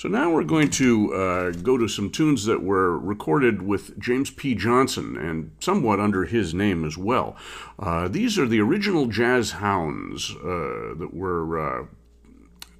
So 0.00 0.08
now 0.08 0.32
we're 0.32 0.44
going 0.44 0.70
to 0.70 1.12
uh, 1.12 1.50
go 1.50 1.76
to 1.76 1.86
some 1.86 2.08
tunes 2.08 2.46
that 2.46 2.62
were 2.62 2.98
recorded 2.98 3.60
with 3.60 3.98
James 4.00 4.30
P. 4.30 4.54
Johnson 4.54 5.14
and 5.18 5.50
somewhat 5.60 6.00
under 6.00 6.24
his 6.24 6.54
name 6.54 6.86
as 6.86 6.96
well. 6.96 7.36
Uh, 7.78 8.08
these 8.08 8.38
are 8.38 8.46
the 8.46 8.62
original 8.62 9.08
Jazz 9.08 9.50
Hounds 9.50 10.34
uh, 10.36 10.94
that 10.96 11.10
were 11.12 11.82
uh, 11.82 11.86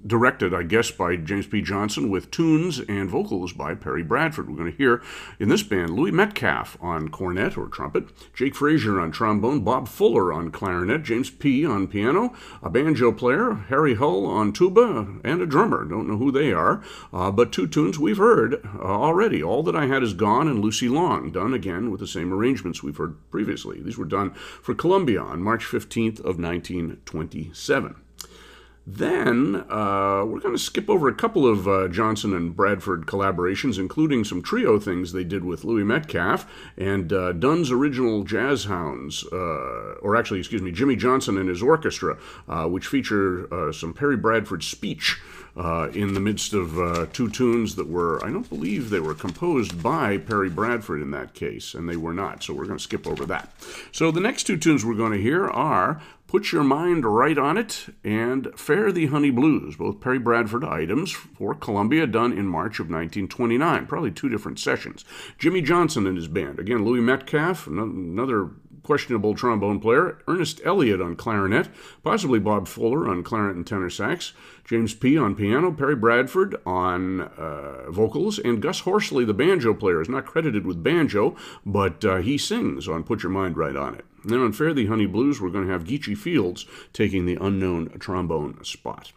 directed, 0.05 0.53
I 0.53 0.63
guess, 0.63 0.91
by 0.91 1.15
James 1.15 1.47
P. 1.47 1.61
Johnson 1.61 2.09
with 2.09 2.31
tunes 2.31 2.79
and 2.79 3.09
vocals 3.09 3.53
by 3.53 3.75
Perry 3.75 4.03
Bradford. 4.03 4.49
We're 4.49 4.57
going 4.57 4.71
to 4.71 4.77
hear 4.77 5.01
in 5.39 5.49
this 5.49 5.63
band 5.63 5.91
Louis 5.91 6.11
Metcalf 6.11 6.77
on 6.81 7.09
cornet 7.09 7.57
or 7.57 7.67
trumpet, 7.67 8.09
Jake 8.33 8.55
Frazier 8.55 8.99
on 8.99 9.11
trombone, 9.11 9.61
Bob 9.61 9.87
Fuller 9.87 10.33
on 10.33 10.51
clarinet, 10.51 11.03
James 11.03 11.29
P. 11.29 11.65
on 11.65 11.87
piano, 11.87 12.33
a 12.61 12.69
banjo 12.69 13.11
player, 13.11 13.53
Harry 13.69 13.95
Hull 13.95 14.25
on 14.25 14.53
tuba, 14.53 15.19
and 15.23 15.41
a 15.41 15.45
drummer. 15.45 15.85
Don't 15.85 16.07
know 16.07 16.17
who 16.17 16.31
they 16.31 16.51
are, 16.51 16.83
uh, 17.13 17.31
but 17.31 17.51
two 17.51 17.67
tunes 17.67 17.99
we've 17.99 18.17
heard 18.17 18.55
uh, 18.75 18.83
already. 18.83 19.43
All 19.43 19.63
That 19.63 19.75
I 19.75 19.85
Had 19.85 20.03
Is 20.03 20.13
Gone 20.13 20.47
and 20.47 20.59
Lucy 20.59 20.89
Long, 20.89 21.31
done 21.31 21.53
again 21.53 21.91
with 21.91 21.99
the 21.99 22.07
same 22.07 22.33
arrangements 22.33 22.81
we've 22.81 22.97
heard 22.97 23.17
previously. 23.29 23.81
These 23.81 23.97
were 23.97 24.05
done 24.05 24.31
for 24.31 24.73
Columbia 24.73 25.21
on 25.21 25.41
March 25.41 25.63
15th 25.65 26.19
of 26.19 26.39
1927. 26.39 28.00
Then 28.85 29.63
uh, 29.69 30.25
we're 30.25 30.39
going 30.39 30.55
to 30.55 30.61
skip 30.61 30.89
over 30.89 31.07
a 31.07 31.13
couple 31.13 31.45
of 31.45 31.67
uh, 31.67 31.87
Johnson 31.87 32.33
and 32.33 32.55
Bradford 32.55 33.05
collaborations, 33.05 33.77
including 33.77 34.23
some 34.23 34.41
trio 34.41 34.79
things 34.79 35.13
they 35.13 35.23
did 35.23 35.45
with 35.45 35.63
Louis 35.63 35.83
Metcalf 35.83 36.51
and 36.77 37.13
uh, 37.13 37.31
Dunn's 37.33 37.71
original 37.71 38.23
Jazz 38.23 38.65
Hounds, 38.65 39.23
uh, 39.31 39.95
or 40.01 40.15
actually, 40.15 40.39
excuse 40.39 40.63
me, 40.63 40.71
Jimmy 40.71 40.95
Johnson 40.95 41.37
and 41.37 41.47
his 41.47 41.61
orchestra, 41.61 42.17
uh, 42.49 42.65
which 42.65 42.87
feature 42.87 43.53
uh, 43.53 43.71
some 43.71 43.93
Perry 43.93 44.17
Bradford 44.17 44.63
speech. 44.63 45.19
in 45.93 46.13
the 46.13 46.19
midst 46.19 46.53
of 46.53 47.11
two 47.13 47.29
tunes 47.29 47.75
that 47.75 47.87
were, 47.87 48.23
I 48.25 48.31
don't 48.31 48.49
believe 48.49 48.89
they 48.89 48.99
were 48.99 49.13
composed 49.13 49.83
by 49.83 50.17
Perry 50.17 50.49
Bradford 50.49 51.01
in 51.01 51.11
that 51.11 51.33
case, 51.35 51.75
and 51.75 51.87
they 51.87 51.97
were 51.97 52.13
not, 52.13 52.41
so 52.41 52.53
we're 52.53 52.65
going 52.65 52.77
to 52.77 52.83
skip 52.83 53.05
over 53.05 53.25
that. 53.25 53.53
So 53.91 54.11
the 54.11 54.21
next 54.21 54.45
two 54.45 54.57
tunes 54.57 54.83
we're 54.83 54.95
going 54.95 55.11
to 55.11 55.21
hear 55.21 55.47
are 55.47 56.01
Put 56.31 56.53
Your 56.53 56.63
Mind 56.63 57.03
Right 57.03 57.37
on 57.37 57.57
It, 57.57 57.87
and 58.05 58.57
Fare 58.57 58.93
Thee 58.93 59.07
Honey 59.07 59.31
Blues, 59.31 59.75
both 59.75 59.99
Perry 59.99 60.17
Bradford 60.17 60.63
items 60.63 61.11
for 61.11 61.53
Columbia, 61.53 62.07
done 62.07 62.31
in 62.31 62.47
March 62.47 62.79
of 62.79 62.85
1929. 62.85 63.85
Probably 63.85 64.11
two 64.11 64.29
different 64.29 64.57
sessions. 64.57 65.03
Jimmy 65.37 65.61
Johnson 65.61 66.07
and 66.07 66.15
his 66.15 66.29
band. 66.29 66.57
Again, 66.57 66.85
Louis 66.85 67.01
Metcalf, 67.01 67.67
another 67.67 68.49
questionable 68.83 69.35
trombone 69.35 69.79
player, 69.79 70.19
Ernest 70.27 70.61
Elliott 70.63 71.01
on 71.01 71.15
clarinet, 71.15 71.69
possibly 72.03 72.39
Bob 72.39 72.67
Fuller 72.67 73.07
on 73.07 73.23
clarinet 73.23 73.55
and 73.55 73.67
tenor 73.67 73.89
sax, 73.89 74.33
James 74.65 74.93
P. 74.93 75.17
on 75.17 75.35
piano, 75.35 75.71
Perry 75.71 75.95
Bradford 75.95 76.55
on 76.65 77.21
uh, 77.21 77.89
vocals, 77.91 78.39
and 78.39 78.61
Gus 78.61 78.81
Horsley, 78.81 79.25
the 79.25 79.33
banjo 79.33 79.73
player, 79.73 80.01
is 80.01 80.09
not 80.09 80.25
credited 80.25 80.65
with 80.65 80.83
banjo, 80.83 81.35
but 81.65 82.03
uh, 82.05 82.17
he 82.17 82.37
sings 82.37 82.87
on 82.87 83.03
Put 83.03 83.23
Your 83.23 83.31
Mind 83.31 83.57
Right 83.57 83.75
on 83.75 83.95
It. 83.95 84.05
And 84.23 84.31
then 84.31 84.39
on 84.39 84.53
Fare 84.53 84.73
Thee 84.73 84.85
Honey 84.85 85.07
Blues, 85.07 85.41
we're 85.41 85.49
going 85.49 85.65
to 85.65 85.73
have 85.73 85.83
Geechee 85.83 86.17
Fields 86.17 86.65
taking 86.93 87.25
the 87.25 87.37
unknown 87.41 87.89
trombone 87.99 88.63
spot. 88.63 89.11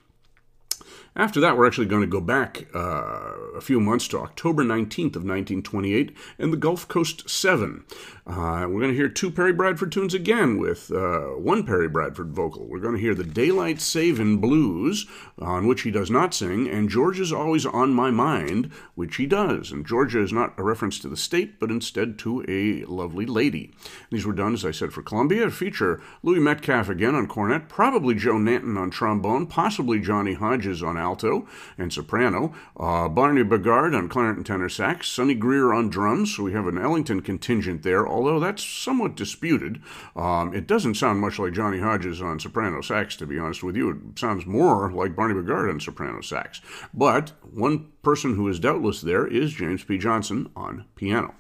After 1.17 1.39
that, 1.41 1.57
we're 1.57 1.67
actually 1.67 1.87
going 1.87 2.03
to 2.03 2.09
go 2.09 2.21
back 2.21 2.67
uh, 2.75 3.35
a 3.55 3.61
few 3.61 3.79
months 3.79 4.09
to 4.09 4.19
October 4.19 4.65
19th 4.65 5.15
of 5.15 5.23
1928 5.23 6.17
and 6.41 6.53
the 6.53 6.57
Gulf 6.57 6.89
Coast 6.89 7.31
Seven. 7.31 7.85
Uh, 8.27 8.65
we're 8.71 8.81
going 8.81 8.91
to 8.91 8.97
hear 8.97 9.09
two 9.11 9.31
Perry 9.31 9.53
Bradford 9.53 9.93
tunes 9.93 10.15
again 10.15 10.57
with 10.57 10.91
uh, 10.91 11.25
one 11.37 11.63
Perry 11.63 11.89
Bradford 11.89 12.33
vocal. 12.33 12.65
We're 12.65 12.79
going 12.79 12.95
to 12.95 13.01
hear 13.01 13.15
the 13.15 13.23
Daylight 13.23 13.83
Savin' 13.83 14.39
Blues, 14.39 15.07
on 15.39 15.67
which 15.67 15.83
he 15.83 15.91
does 15.91 16.11
not 16.11 16.33
sing, 16.33 16.67
and 16.67 16.89
Georgia's 16.89 17.35
Always 17.35 17.67
on 17.67 17.93
My 17.93 18.11
Mind, 18.11 18.73
which 18.95 19.17
he 19.17 19.27
does. 19.27 19.71
And 19.71 19.87
Georgia 19.87 20.23
is 20.23 20.33
not 20.33 20.55
a 20.57 20.63
reference 20.63 20.99
to 21.01 21.09
the 21.09 21.19
state, 21.19 21.61
but 21.61 21.71
instead 21.71 22.19
to 22.21 22.43
a 22.49 22.87
lovely 22.87 23.27
lady. 23.27 23.75
These 24.11 24.25
were 24.25 24.33
done, 24.33 24.55
as 24.55 24.65
I 24.65 24.71
said, 24.71 24.95
for 24.95 25.03
Columbia. 25.03 25.51
Feature 25.51 26.01
Louis 26.23 26.41
Metcalf 26.41 26.89
again 26.89 27.15
on 27.15 27.27
cornet, 27.27 27.69
probably 27.69 28.15
Joe 28.15 28.37
Nanton 28.37 28.79
on 28.79 28.89
trombone, 28.89 29.47
possibly 29.47 30.01
Johnny 30.01 30.33
Hodges 30.33 30.83
on 30.83 30.97
alto 30.97 31.47
and 31.77 31.93
soprano, 31.93 32.55
uh, 32.81 33.07
Barney 33.11 33.45
Bigard 33.45 33.95
on 33.95 34.09
clarinet 34.09 34.39
and 34.39 34.47
tenor 34.47 34.71
sax, 34.71 35.09
Sonny 35.09 35.35
Greer 35.35 35.75
on 35.75 35.91
drums. 35.91 36.35
So 36.35 36.45
we 36.45 36.53
have 36.55 36.67
an 36.67 36.79
Ellington 36.79 37.21
contingent 37.21 37.83
there, 37.83 38.14
although 38.15 38.39
that's 38.39 38.65
somewhat 38.65 39.17
disputed. 39.17 39.83
Um, 40.15 40.55
it 40.55 40.67
doesn't 40.67 40.95
sound 40.95 41.21
much 41.21 41.39
like 41.39 41.53
Johnny 41.53 41.81
Hodges 41.81 42.23
on 42.23 42.39
soprano 42.39 42.81
sax, 42.81 43.17
to 43.17 43.27
be 43.27 43.39
honest 43.39 43.63
with 43.63 43.77
you. 43.77 43.91
It 43.91 44.19
sounds 44.19 44.47
more 44.47 44.93
like 44.93 45.17
Barney 45.17 45.35
Bigard 45.35 45.69
on 45.71 45.81
soprano 45.81 46.21
sax. 46.21 46.61
But 46.93 47.33
one 47.43 47.89
person 48.03 48.37
who 48.37 48.49
is 48.49 48.61
doubtless 48.61 49.01
there 49.01 49.27
is 49.27 49.53
James 49.53 49.83
P. 49.83 49.99
Johnson 49.99 50.51
on 50.55 50.85
piano. 50.95 51.35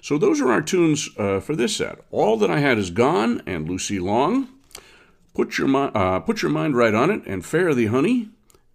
So 0.00 0.16
those 0.16 0.40
are 0.40 0.50
our 0.50 0.62
tunes 0.62 1.08
uh, 1.18 1.40
for 1.40 1.54
this 1.54 1.76
set. 1.76 1.98
All 2.10 2.36
That 2.36 2.50
I 2.50 2.60
Had 2.60 2.78
Is 2.78 2.90
Gone 2.90 3.42
and 3.46 3.68
Lucy 3.68 3.98
Long. 3.98 4.48
Put 5.34 5.58
your, 5.58 5.68
uh, 5.96 6.20
put 6.20 6.42
your 6.42 6.50
mind 6.50 6.76
right 6.76 6.94
on 6.94 7.10
it 7.10 7.22
and 7.26 7.44
Fare 7.44 7.74
Thee 7.74 7.86
Honey 7.86 8.30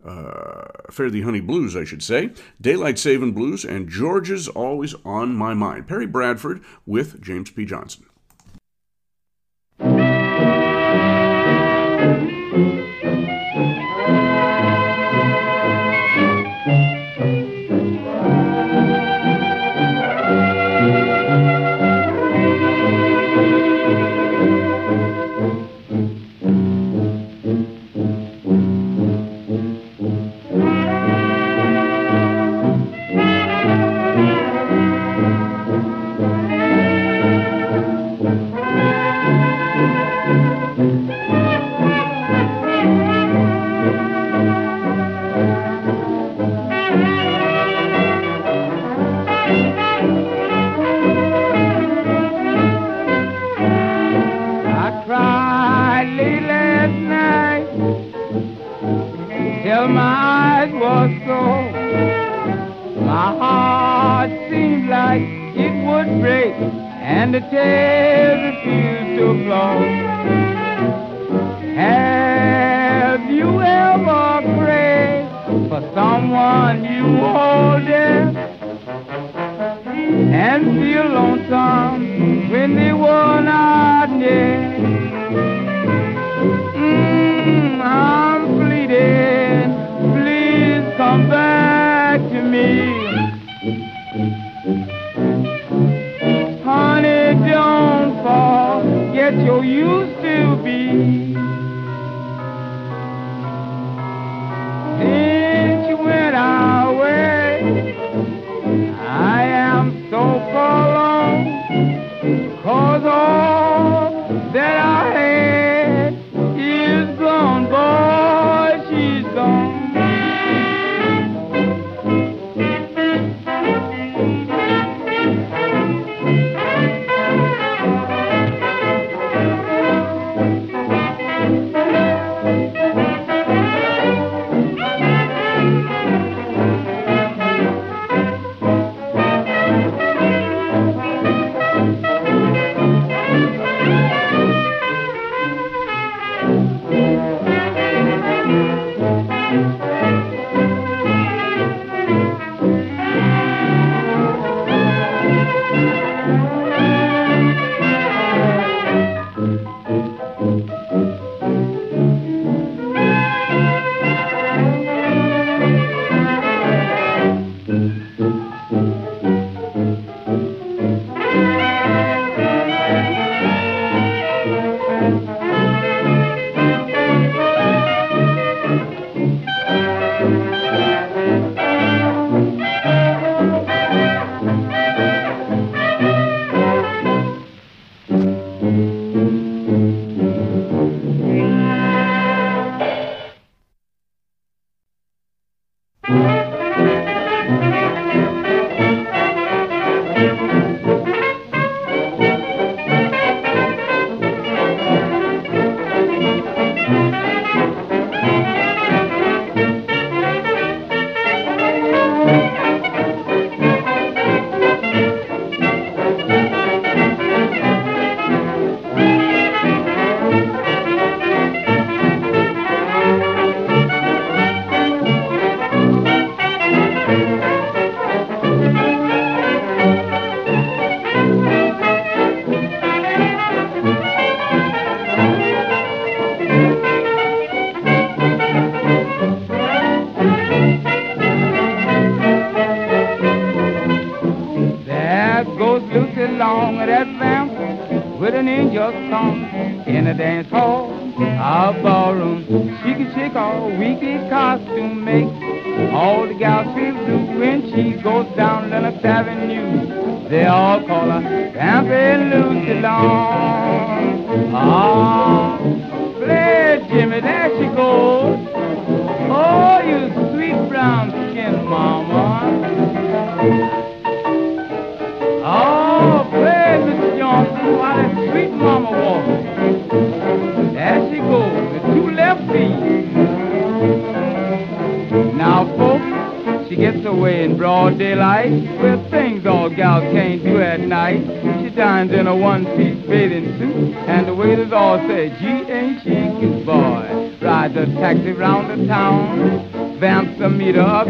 uh, 0.05 0.91
Fare 0.91 1.09
Thee 1.09 1.21
Honey 1.21 1.39
Blues, 1.39 1.75
I 1.75 1.83
should 1.83 2.03
say, 2.03 2.31
Daylight 2.59 2.99
Saving 2.99 3.33
Blues, 3.33 3.63
and 3.63 3.89
George's 3.89 4.47
Always 4.47 4.95
on 5.05 5.35
My 5.35 5.53
Mind. 5.53 5.87
Perry 5.87 6.07
Bradford 6.07 6.61
with 6.85 7.21
James 7.21 7.49
P. 7.51 7.65
Johnson. 7.65 8.05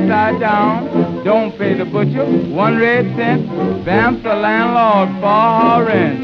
upside 0.04 0.40
down. 0.40 1.24
Don't 1.24 1.58
pay 1.58 1.74
the 1.76 1.86
butcher 1.86 2.26
one 2.50 2.78
red 2.78 3.06
cent. 3.16 3.48
Vamp 3.84 4.24
the 4.24 4.36
landlord 4.36 5.10
for 5.22 5.86
rent. 5.86 6.23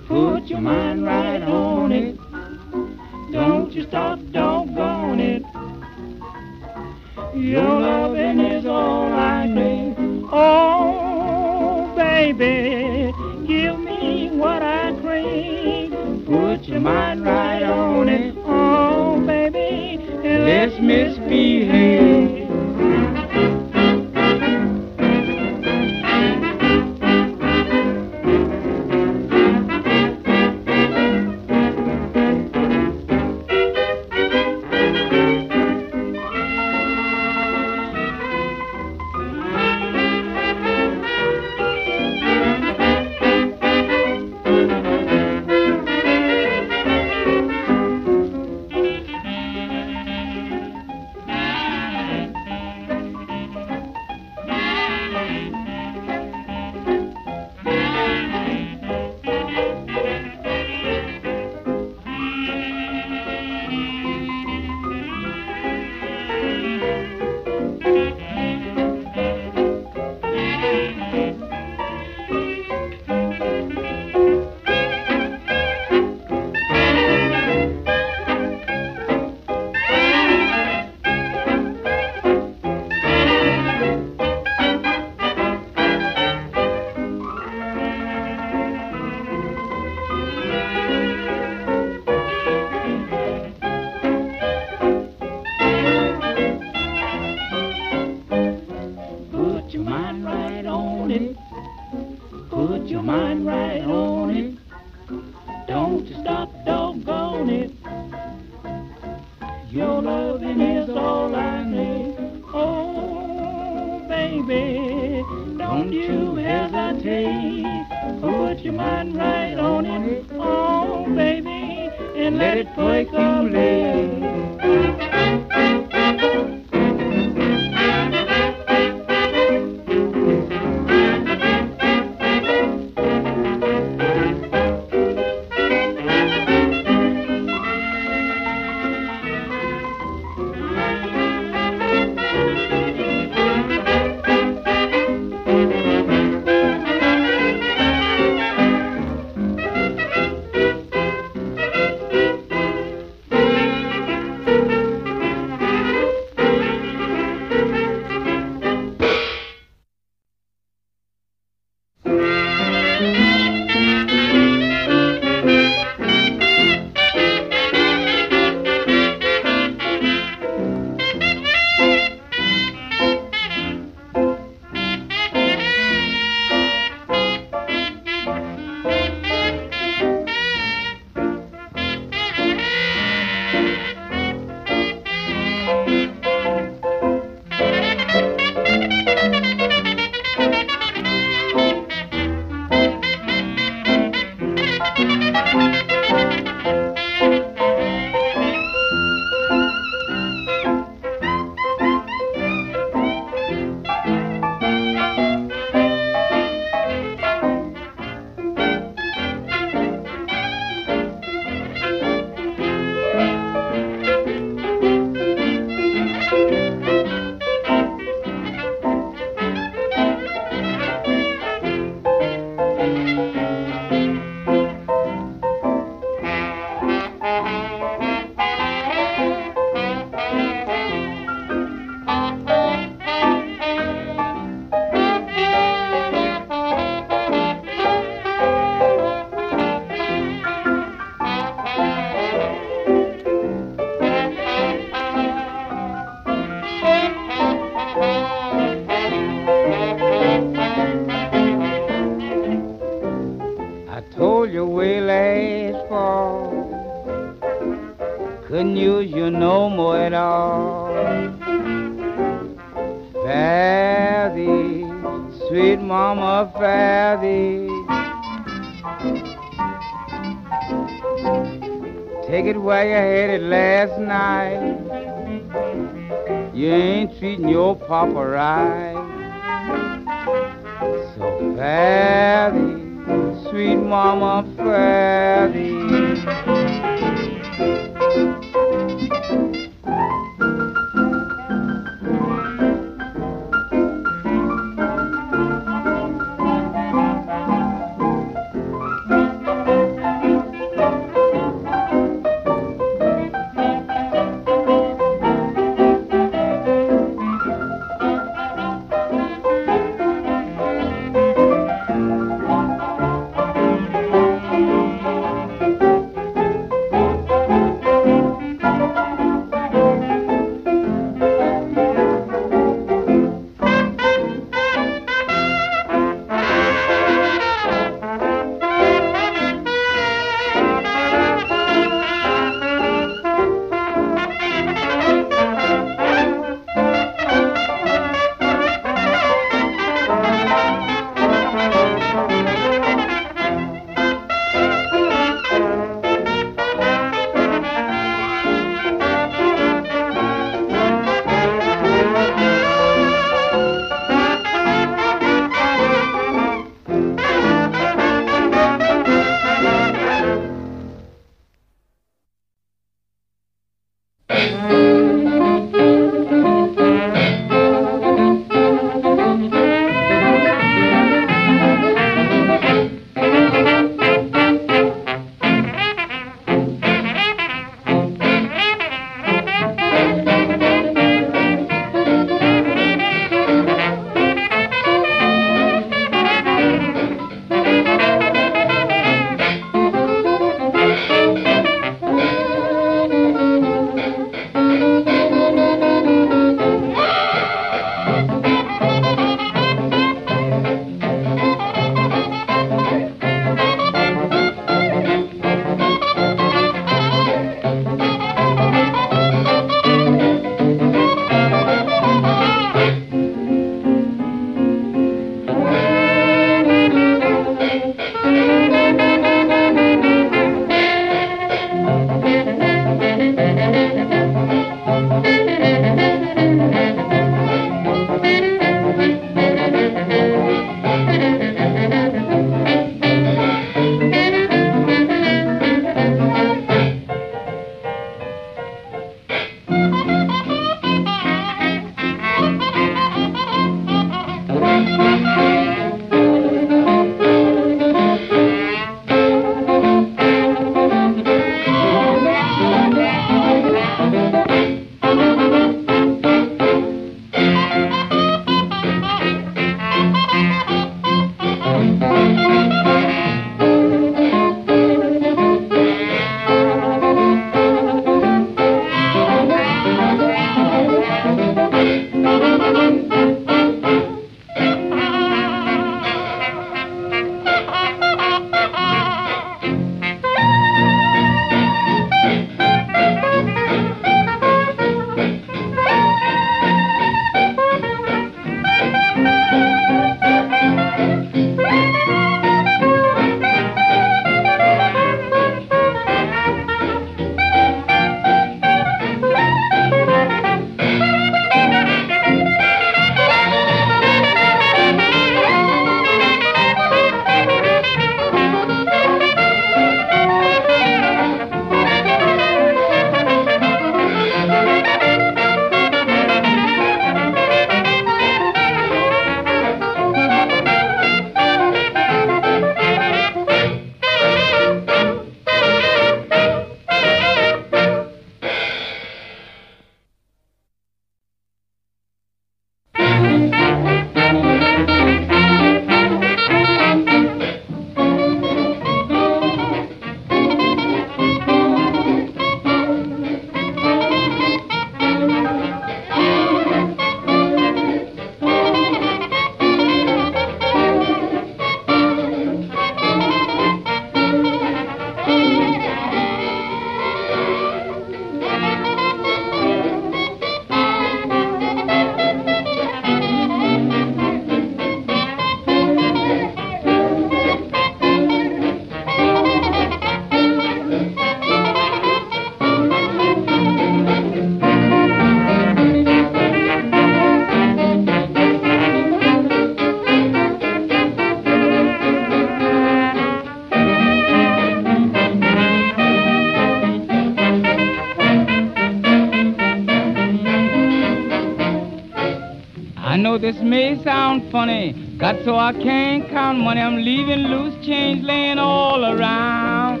Funny. 594.50 594.92
Got 595.18 595.44
so 595.44 595.56
I 595.56 595.72
can't 595.72 596.28
count 596.28 596.58
money. 596.58 596.80
I'm 596.80 596.96
leaving 596.96 597.46
loose 597.48 597.74
change 597.84 598.22
laying 598.24 598.58
all 598.58 599.04
around. 599.04 600.00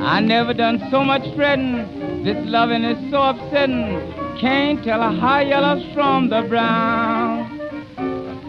I 0.00 0.20
never 0.20 0.54
done 0.54 0.80
so 0.90 1.04
much 1.04 1.22
fretting. 1.36 2.24
This 2.24 2.36
loving 2.46 2.84
is 2.84 3.10
so 3.10 3.22
upsetting. 3.22 4.12
Can't 4.40 4.82
tell 4.82 5.02
a 5.02 5.12
high 5.12 5.42
yellow 5.42 5.80
from 5.94 6.30
the 6.30 6.42
brown. 6.48 7.58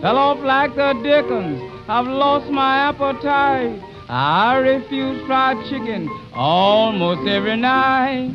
Fell 0.02 0.18
off 0.18 0.40
like 0.40 0.76
the 0.76 0.94
dickens. 1.04 1.62
I've 1.88 2.08
lost 2.08 2.50
my 2.50 2.90
appetite. 2.90 3.91
I 4.14 4.58
refuse 4.58 5.26
fried 5.26 5.56
chicken 5.70 6.10
almost 6.34 7.26
every 7.30 7.56
night. 7.56 8.34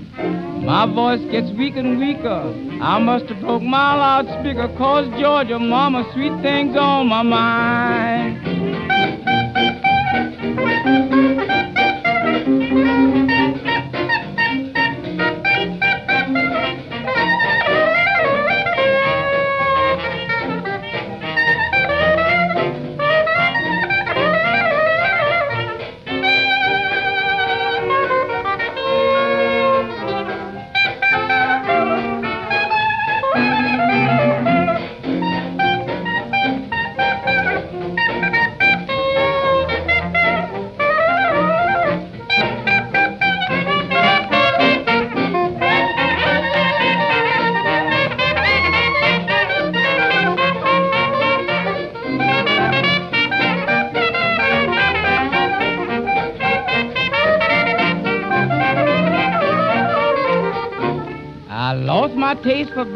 My 0.64 0.86
voice 0.86 1.20
gets 1.30 1.50
weaker 1.50 1.80
and 1.80 1.98
weaker. 1.98 2.54
I 2.82 2.98
must 2.98 3.26
have 3.26 3.42
broke 3.42 3.60
my 3.60 3.94
loudspeaker, 3.94 4.74
cause 4.78 5.06
Georgia, 5.20 5.58
mama, 5.58 6.10
sweet 6.14 6.32
things 6.40 6.74
on 6.78 7.08
my 7.08 7.22
mind. 7.22 8.56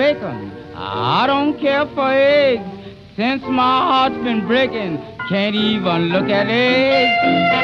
Bacon. 0.01 0.51
I 0.75 1.27
don't 1.27 1.61
care 1.61 1.85
for 1.89 2.11
eggs. 2.11 2.65
Since 3.17 3.43
my 3.43 3.81
heart's 3.89 4.17
been 4.25 4.47
breaking, 4.47 4.97
can't 5.29 5.55
even 5.55 6.09
look 6.09 6.31
at 6.31 6.47
eggs. 6.49 7.61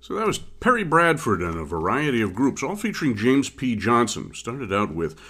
So 0.00 0.14
that 0.14 0.26
was 0.26 0.38
Perry 0.38 0.84
Bradford 0.84 1.42
and 1.42 1.58
a 1.58 1.64
variety 1.64 2.22
of 2.22 2.32
groups, 2.32 2.62
all 2.62 2.76
featuring 2.76 3.16
James 3.16 3.50
P. 3.50 3.76
Johnson. 3.76 4.32
Started 4.32 4.72
out 4.72 4.94
with 4.94 5.20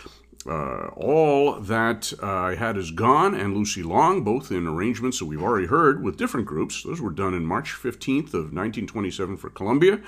uh, 0.49 0.89
all 0.97 1.61
that 1.61 2.13
I 2.23 2.55
had 2.55 2.77
is 2.77 2.91
gone 2.91 3.35
and 3.35 3.57
Lucy 3.57 3.83
Long, 3.83 4.23
both 4.23 4.51
in 4.51 4.67
arrangements 4.67 5.19
that 5.19 5.27
we've 5.27 5.43
already 5.43 5.67
heard 5.67 6.03
with 6.03 6.17
different 6.17 6.47
groups. 6.47 6.83
Those 6.83 7.01
were 7.01 7.11
done 7.11 7.35
in 7.35 7.45
March 7.45 7.73
15th 7.73 8.29
of 8.29 8.53
1927 8.53 9.37
for 9.37 9.51
Columbia 9.51 10.01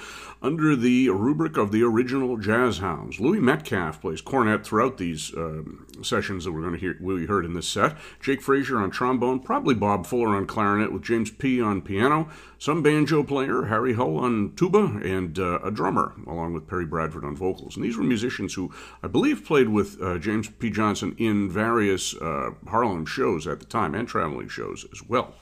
under 0.42 0.76
the 0.76 1.10
rubric 1.10 1.56
of 1.56 1.72
the 1.72 1.82
original 1.82 2.36
Jazz 2.36 2.78
Hounds. 2.78 3.20
Louis 3.20 3.40
Metcalf 3.40 4.00
plays 4.00 4.20
cornet 4.20 4.64
throughout 4.64 4.98
these 4.98 5.34
uh, 5.34 5.62
sessions 6.02 6.44
that 6.44 6.52
we're 6.52 6.62
going 6.62 6.74
to 6.74 6.80
hear. 6.80 6.96
We 7.00 7.26
heard 7.26 7.44
in 7.44 7.54
this 7.54 7.68
set. 7.68 7.96
Jake 8.20 8.42
Frazier 8.42 8.78
on 8.78 8.90
trombone, 8.90 9.40
probably 9.40 9.74
Bob 9.74 10.06
Fuller 10.06 10.36
on 10.36 10.46
clarinet, 10.46 10.92
with 10.92 11.02
James 11.02 11.30
P 11.30 11.60
on 11.60 11.82
piano 11.82 12.28
some 12.58 12.82
banjo 12.82 13.22
player, 13.22 13.64
Harry 13.64 13.94
Hull 13.94 14.18
on 14.18 14.52
tuba, 14.56 15.00
and 15.04 15.38
uh, 15.38 15.60
a 15.60 15.70
drummer, 15.70 16.14
along 16.26 16.54
with 16.54 16.66
Perry 16.66 16.84
Bradford 16.84 17.24
on 17.24 17.36
vocals. 17.36 17.76
And 17.76 17.84
these 17.84 17.96
were 17.96 18.04
musicians 18.04 18.54
who 18.54 18.72
I 19.02 19.06
believe 19.06 19.44
played 19.44 19.68
with 19.68 20.00
uh, 20.02 20.18
James 20.18 20.48
P. 20.48 20.70
Johnson 20.70 21.14
in 21.18 21.48
various 21.48 22.16
uh, 22.16 22.50
Harlem 22.66 23.06
shows 23.06 23.46
at 23.46 23.60
the 23.60 23.66
time 23.66 23.94
and 23.94 24.08
traveling 24.08 24.48
shows 24.48 24.84
as 24.92 25.02
well. 25.08 25.34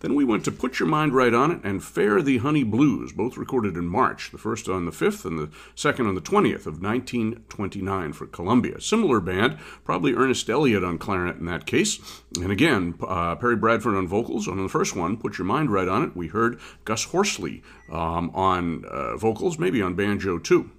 Then 0.00 0.14
we 0.14 0.24
went 0.24 0.44
to 0.46 0.52
Put 0.52 0.78
Your 0.78 0.88
Mind 0.88 1.14
Right 1.14 1.34
on 1.34 1.50
It 1.50 1.60
and 1.62 1.82
Fare 1.82 2.22
Thee 2.22 2.38
Honey 2.38 2.64
Blues, 2.64 3.12
both 3.12 3.36
recorded 3.36 3.76
in 3.76 3.86
March, 3.86 4.30
the 4.30 4.38
first 4.38 4.68
on 4.68 4.86
the 4.86 4.90
5th 4.90 5.24
and 5.24 5.38
the 5.38 5.50
second 5.74 6.06
on 6.06 6.14
the 6.14 6.20
20th 6.20 6.66
of 6.66 6.82
1929 6.82 8.12
for 8.12 8.26
Columbia. 8.26 8.80
Similar 8.80 9.20
band, 9.20 9.58
probably 9.84 10.14
Ernest 10.14 10.48
Elliott 10.48 10.84
on 10.84 10.98
clarinet 10.98 11.36
in 11.36 11.46
that 11.46 11.66
case. 11.66 12.00
And 12.36 12.50
again, 12.50 12.94
uh, 13.06 13.36
Perry 13.36 13.56
Bradford 13.56 13.94
on 13.94 14.08
vocals. 14.08 14.48
On 14.48 14.62
the 14.62 14.68
first 14.68 14.96
one, 14.96 15.16
Put 15.16 15.38
Your 15.38 15.46
Mind 15.46 15.70
Right 15.70 15.88
on 15.88 16.02
It, 16.04 16.16
we 16.16 16.28
heard 16.28 16.59
Gus 16.84 17.04
Horsley 17.04 17.62
um, 17.90 18.30
on 18.34 18.84
uh, 18.86 19.16
vocals, 19.16 19.58
maybe 19.58 19.82
on 19.82 19.94
banjo 19.94 20.38
too. 20.38 20.70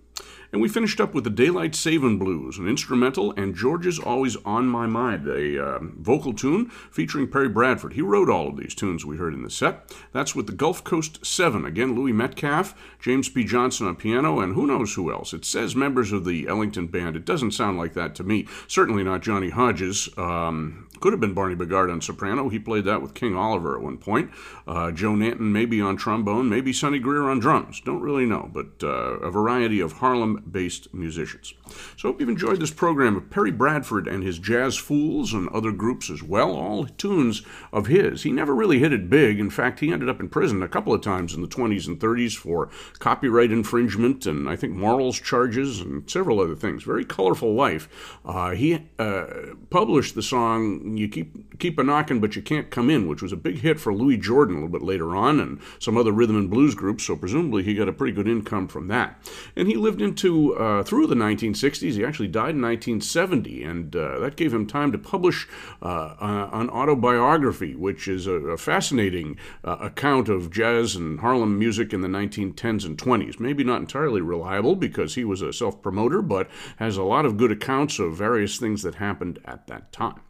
And 0.52 0.62
we 0.62 0.68
finished 0.68 1.00
up 1.00 1.14
with 1.14 1.24
the 1.24 1.30
Daylight 1.30 1.76
Savin' 1.76 2.18
Blues, 2.18 2.58
an 2.58 2.68
instrumental, 2.68 3.32
and 3.38 3.56
Georgia's 3.56 4.00
Always 4.00 4.36
on 4.38 4.68
My 4.68 4.86
Mind, 4.86 5.26
a 5.26 5.64
uh, 5.64 5.80
vocal 5.82 6.34
tune 6.34 6.70
featuring 6.92 7.30
Perry 7.30 7.48
Bradford. 7.48 7.94
He 7.94 8.02
wrote 8.02 8.30
all 8.30 8.50
of 8.50 8.58
these 8.58 8.76
tunes 8.76 9.06
we 9.06 9.16
heard 9.16 9.34
in 9.34 9.44
the 9.44 9.50
set. 9.50 9.94
That's 10.12 10.36
with 10.36 10.48
the 10.48 10.54
Gulf 10.54 10.84
Coast 10.84 11.26
Seven. 11.26 11.64
Again, 11.66 11.96
Louis 11.96 12.12
Metcalf, 12.12 12.76
James 13.00 13.30
P. 13.30 13.46
Johnson 13.46 13.88
on 13.88 13.96
piano, 13.96 14.42
and 14.42 14.54
who 14.54 14.68
knows 14.68 14.94
who 14.94 15.12
else. 15.12 15.34
It 15.34 15.46
says 15.46 15.74
members 15.74 16.12
of 16.12 16.26
the 16.26 16.50
Ellington 16.50 16.88
Band. 16.88 17.16
It 17.16 17.26
doesn't 17.26 17.52
sound 17.52 17.78
like 17.78 17.94
that 17.94 18.14
to 18.16 18.24
me. 18.26 18.46
Certainly 18.68 19.06
not 19.06 19.22
Johnny 19.22 19.52
Hodges. 19.52 20.10
Um, 20.18 20.90
could 21.02 21.14
have 21.14 21.20
been 21.20 21.34
Barney 21.34 21.56
Bigard 21.56 21.92
on 21.92 22.00
soprano. 22.00 22.50
He 22.50 22.60
played 22.60 22.86
that 22.86 23.02
with 23.02 23.14
King 23.14 23.36
Oliver 23.36 23.76
at 23.76 23.82
one 23.82 23.98
point. 23.98 24.32
Uh, 24.68 24.92
Joe 24.92 25.12
Nanton 25.12 25.52
maybe 25.52 25.82
on 25.82 25.98
trombone, 25.98 26.48
maybe 26.48 26.72
Sonny 26.72 27.00
Greer 27.00 27.30
on 27.30 27.40
drums. 27.40 27.82
Don't 27.82 28.02
really 28.02 28.26
know, 28.26 28.50
but 28.54 28.84
uh, 28.84 29.18
a 29.20 29.32
variety 29.32 29.80
of 29.80 29.94
Harlem 29.94 30.44
based 30.50 30.94
musicians. 30.94 31.54
So 31.98 32.10
hope 32.10 32.20
you've 32.20 32.30
enjoyed 32.30 32.60
this 32.60 32.72
program 32.72 33.16
of 33.16 33.30
Perry 33.30 33.52
Bradford 33.52 34.08
and 34.08 34.24
his 34.24 34.40
Jazz 34.40 34.78
Fools 34.78 35.34
and 35.34 35.50
other 35.50 35.72
groups 35.72 36.10
as 36.10 36.24
well, 36.24 36.52
all 36.52 36.86
tunes 36.86 37.42
of 37.72 37.88
his. 37.88 38.24
He 38.24 38.32
never 38.32 38.56
really 38.56 38.80
hit 38.80 38.94
it 38.94 39.10
big. 39.10 39.40
In 39.40 39.50
fact, 39.50 39.80
he 39.80 39.92
ended 39.92 40.10
up 40.10 40.20
in 40.20 40.30
prison 40.30 40.64
a 40.64 40.68
couple 40.68 40.94
of 40.94 41.02
times 41.02 41.34
in 41.34 41.42
the 41.42 41.48
20s 41.48 41.88
and 41.88 42.00
30s 42.00 42.36
for 42.36 42.70
copyright 43.00 43.52
infringement 43.52 44.26
and 44.26 44.50
I 44.50 44.56
think 44.56 44.74
morals 44.74 45.20
charges 45.20 45.80
and 45.80 46.10
several 46.10 46.40
other 46.40 46.56
things. 46.56 46.84
Very 46.84 47.06
colorful 47.06 47.54
life. 47.54 48.18
Uh, 48.26 48.52
he 48.52 48.88
uh, 49.00 49.26
published 49.70 50.16
the 50.16 50.22
song 50.22 50.98
you 50.98 51.08
keep 51.08 51.60
keep 51.60 51.78
a 51.78 51.84
knocking, 51.84 52.20
but 52.20 52.36
you 52.36 52.42
can't 52.42 52.72
come 52.72 52.90
in, 52.90 53.08
which 53.08 53.22
was 53.22 53.32
a 53.32 53.38
big 53.38 53.60
hit 53.60 53.80
for 53.80 53.94
Louis 53.94 54.18
Jordan 54.18 54.56
a 54.56 54.60
little 54.60 54.80
bit 54.80 54.82
later 54.82 55.16
on, 55.16 55.40
and 55.40 55.60
some 55.80 55.98
other 55.98 56.12
rhythm 56.12 56.36
and 56.36 56.50
blues 56.50 56.76
groups. 56.76 57.06
So 57.06 57.16
presumably 57.16 57.64
he 57.64 57.74
got 57.74 57.90
a 57.90 57.94
pretty 57.94 58.14
good 58.14 58.28
income 58.28 58.68
from 58.68 58.88
that. 58.88 59.22
And 59.56 59.68
he 59.68 59.76
lived 59.76 60.02
into 60.02 60.56
uh, 60.56 60.84
through 60.84 61.08
the 61.08 61.16
1960s. 61.62 61.94
He 61.94 62.06
actually 62.06 62.28
died 62.28 62.56
in 62.56 62.62
1970, 62.62 63.64
and 63.64 63.96
uh, 63.96 64.20
that 64.20 64.36
gave 64.36 64.54
him 64.54 64.68
time 64.68 64.92
to 64.92 64.98
publish 64.98 65.48
uh, 65.82 66.16
an 66.20 66.70
autobiography, 66.70 67.76
which 67.76 68.08
is 68.08 68.28
a, 68.28 68.34
a 68.34 68.58
fascinating 68.58 69.38
uh, 69.64 69.78
account 69.80 70.30
of 70.30 70.52
jazz 70.52 70.96
and 70.96 71.20
Harlem 71.20 71.58
music 71.58 71.94
in 71.94 72.02
the 72.02 72.08
1910s 72.08 72.86
and 72.86 72.98
20s. 72.98 73.40
Maybe 73.40 73.64
not 73.64 73.82
entirely 73.82 74.22
reliable 74.22 74.76
because 74.76 75.16
he 75.16 75.24
was 75.24 75.42
a 75.42 75.54
self 75.54 75.82
promoter, 75.82 76.22
but 76.22 76.50
has 76.78 76.98
a 76.98 77.04
lot 77.04 77.26
of 77.26 77.38
good 77.38 77.52
accounts 77.52 78.00
of 78.00 78.16
various 78.16 78.58
things 78.58 78.84
that 78.84 78.96
happened 78.96 79.40
at 79.46 79.68
that 79.68 79.92
time. 79.92 80.22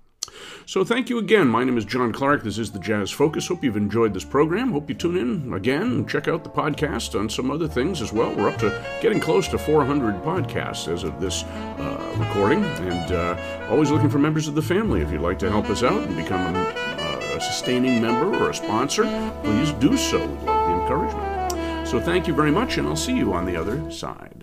So 0.65 0.83
thank 0.83 1.09
you 1.09 1.17
again. 1.17 1.47
My 1.47 1.63
name 1.63 1.77
is 1.77 1.85
John 1.85 2.11
Clark. 2.13 2.43
This 2.43 2.57
is 2.57 2.71
the 2.71 2.79
Jazz 2.79 3.11
Focus. 3.11 3.47
Hope 3.47 3.63
you've 3.63 3.77
enjoyed 3.77 4.13
this 4.13 4.23
program. 4.23 4.71
Hope 4.71 4.89
you 4.89 4.95
tune 4.95 5.17
in 5.17 5.53
again 5.53 5.81
and 5.81 6.09
check 6.09 6.27
out 6.27 6.43
the 6.43 6.49
podcast 6.49 7.19
on 7.19 7.29
some 7.29 7.51
other 7.51 7.67
things 7.67 8.01
as 8.01 8.13
well. 8.13 8.33
We're 8.33 8.49
up 8.49 8.57
to 8.59 8.69
getting 9.01 9.19
close 9.19 9.47
to 9.49 9.57
400 9.57 10.21
podcasts 10.23 10.87
as 10.87 11.03
of 11.03 11.19
this 11.19 11.43
uh, 11.43 12.15
recording, 12.17 12.63
and 12.63 13.11
uh, 13.11 13.67
always 13.69 13.91
looking 13.91 14.09
for 14.09 14.19
members 14.19 14.47
of 14.47 14.55
the 14.55 14.61
family. 14.61 15.01
If 15.01 15.11
you'd 15.11 15.21
like 15.21 15.39
to 15.39 15.49
help 15.49 15.69
us 15.69 15.83
out 15.83 16.01
and 16.03 16.15
become 16.15 16.55
a, 16.55 16.59
uh, 16.59 17.35
a 17.37 17.41
sustaining 17.41 18.01
member 18.01 18.37
or 18.37 18.51
a 18.51 18.53
sponsor, 18.53 19.03
please 19.43 19.71
do 19.73 19.97
so. 19.97 20.19
We'd 20.19 20.41
love 20.43 20.67
the 20.67 20.81
encouragement. 20.81 21.87
So 21.87 21.99
thank 21.99 22.27
you 22.27 22.33
very 22.33 22.51
much, 22.51 22.77
and 22.77 22.87
I'll 22.87 22.95
see 22.95 23.15
you 23.17 23.33
on 23.33 23.45
the 23.45 23.57
other 23.57 23.91
side. 23.91 24.40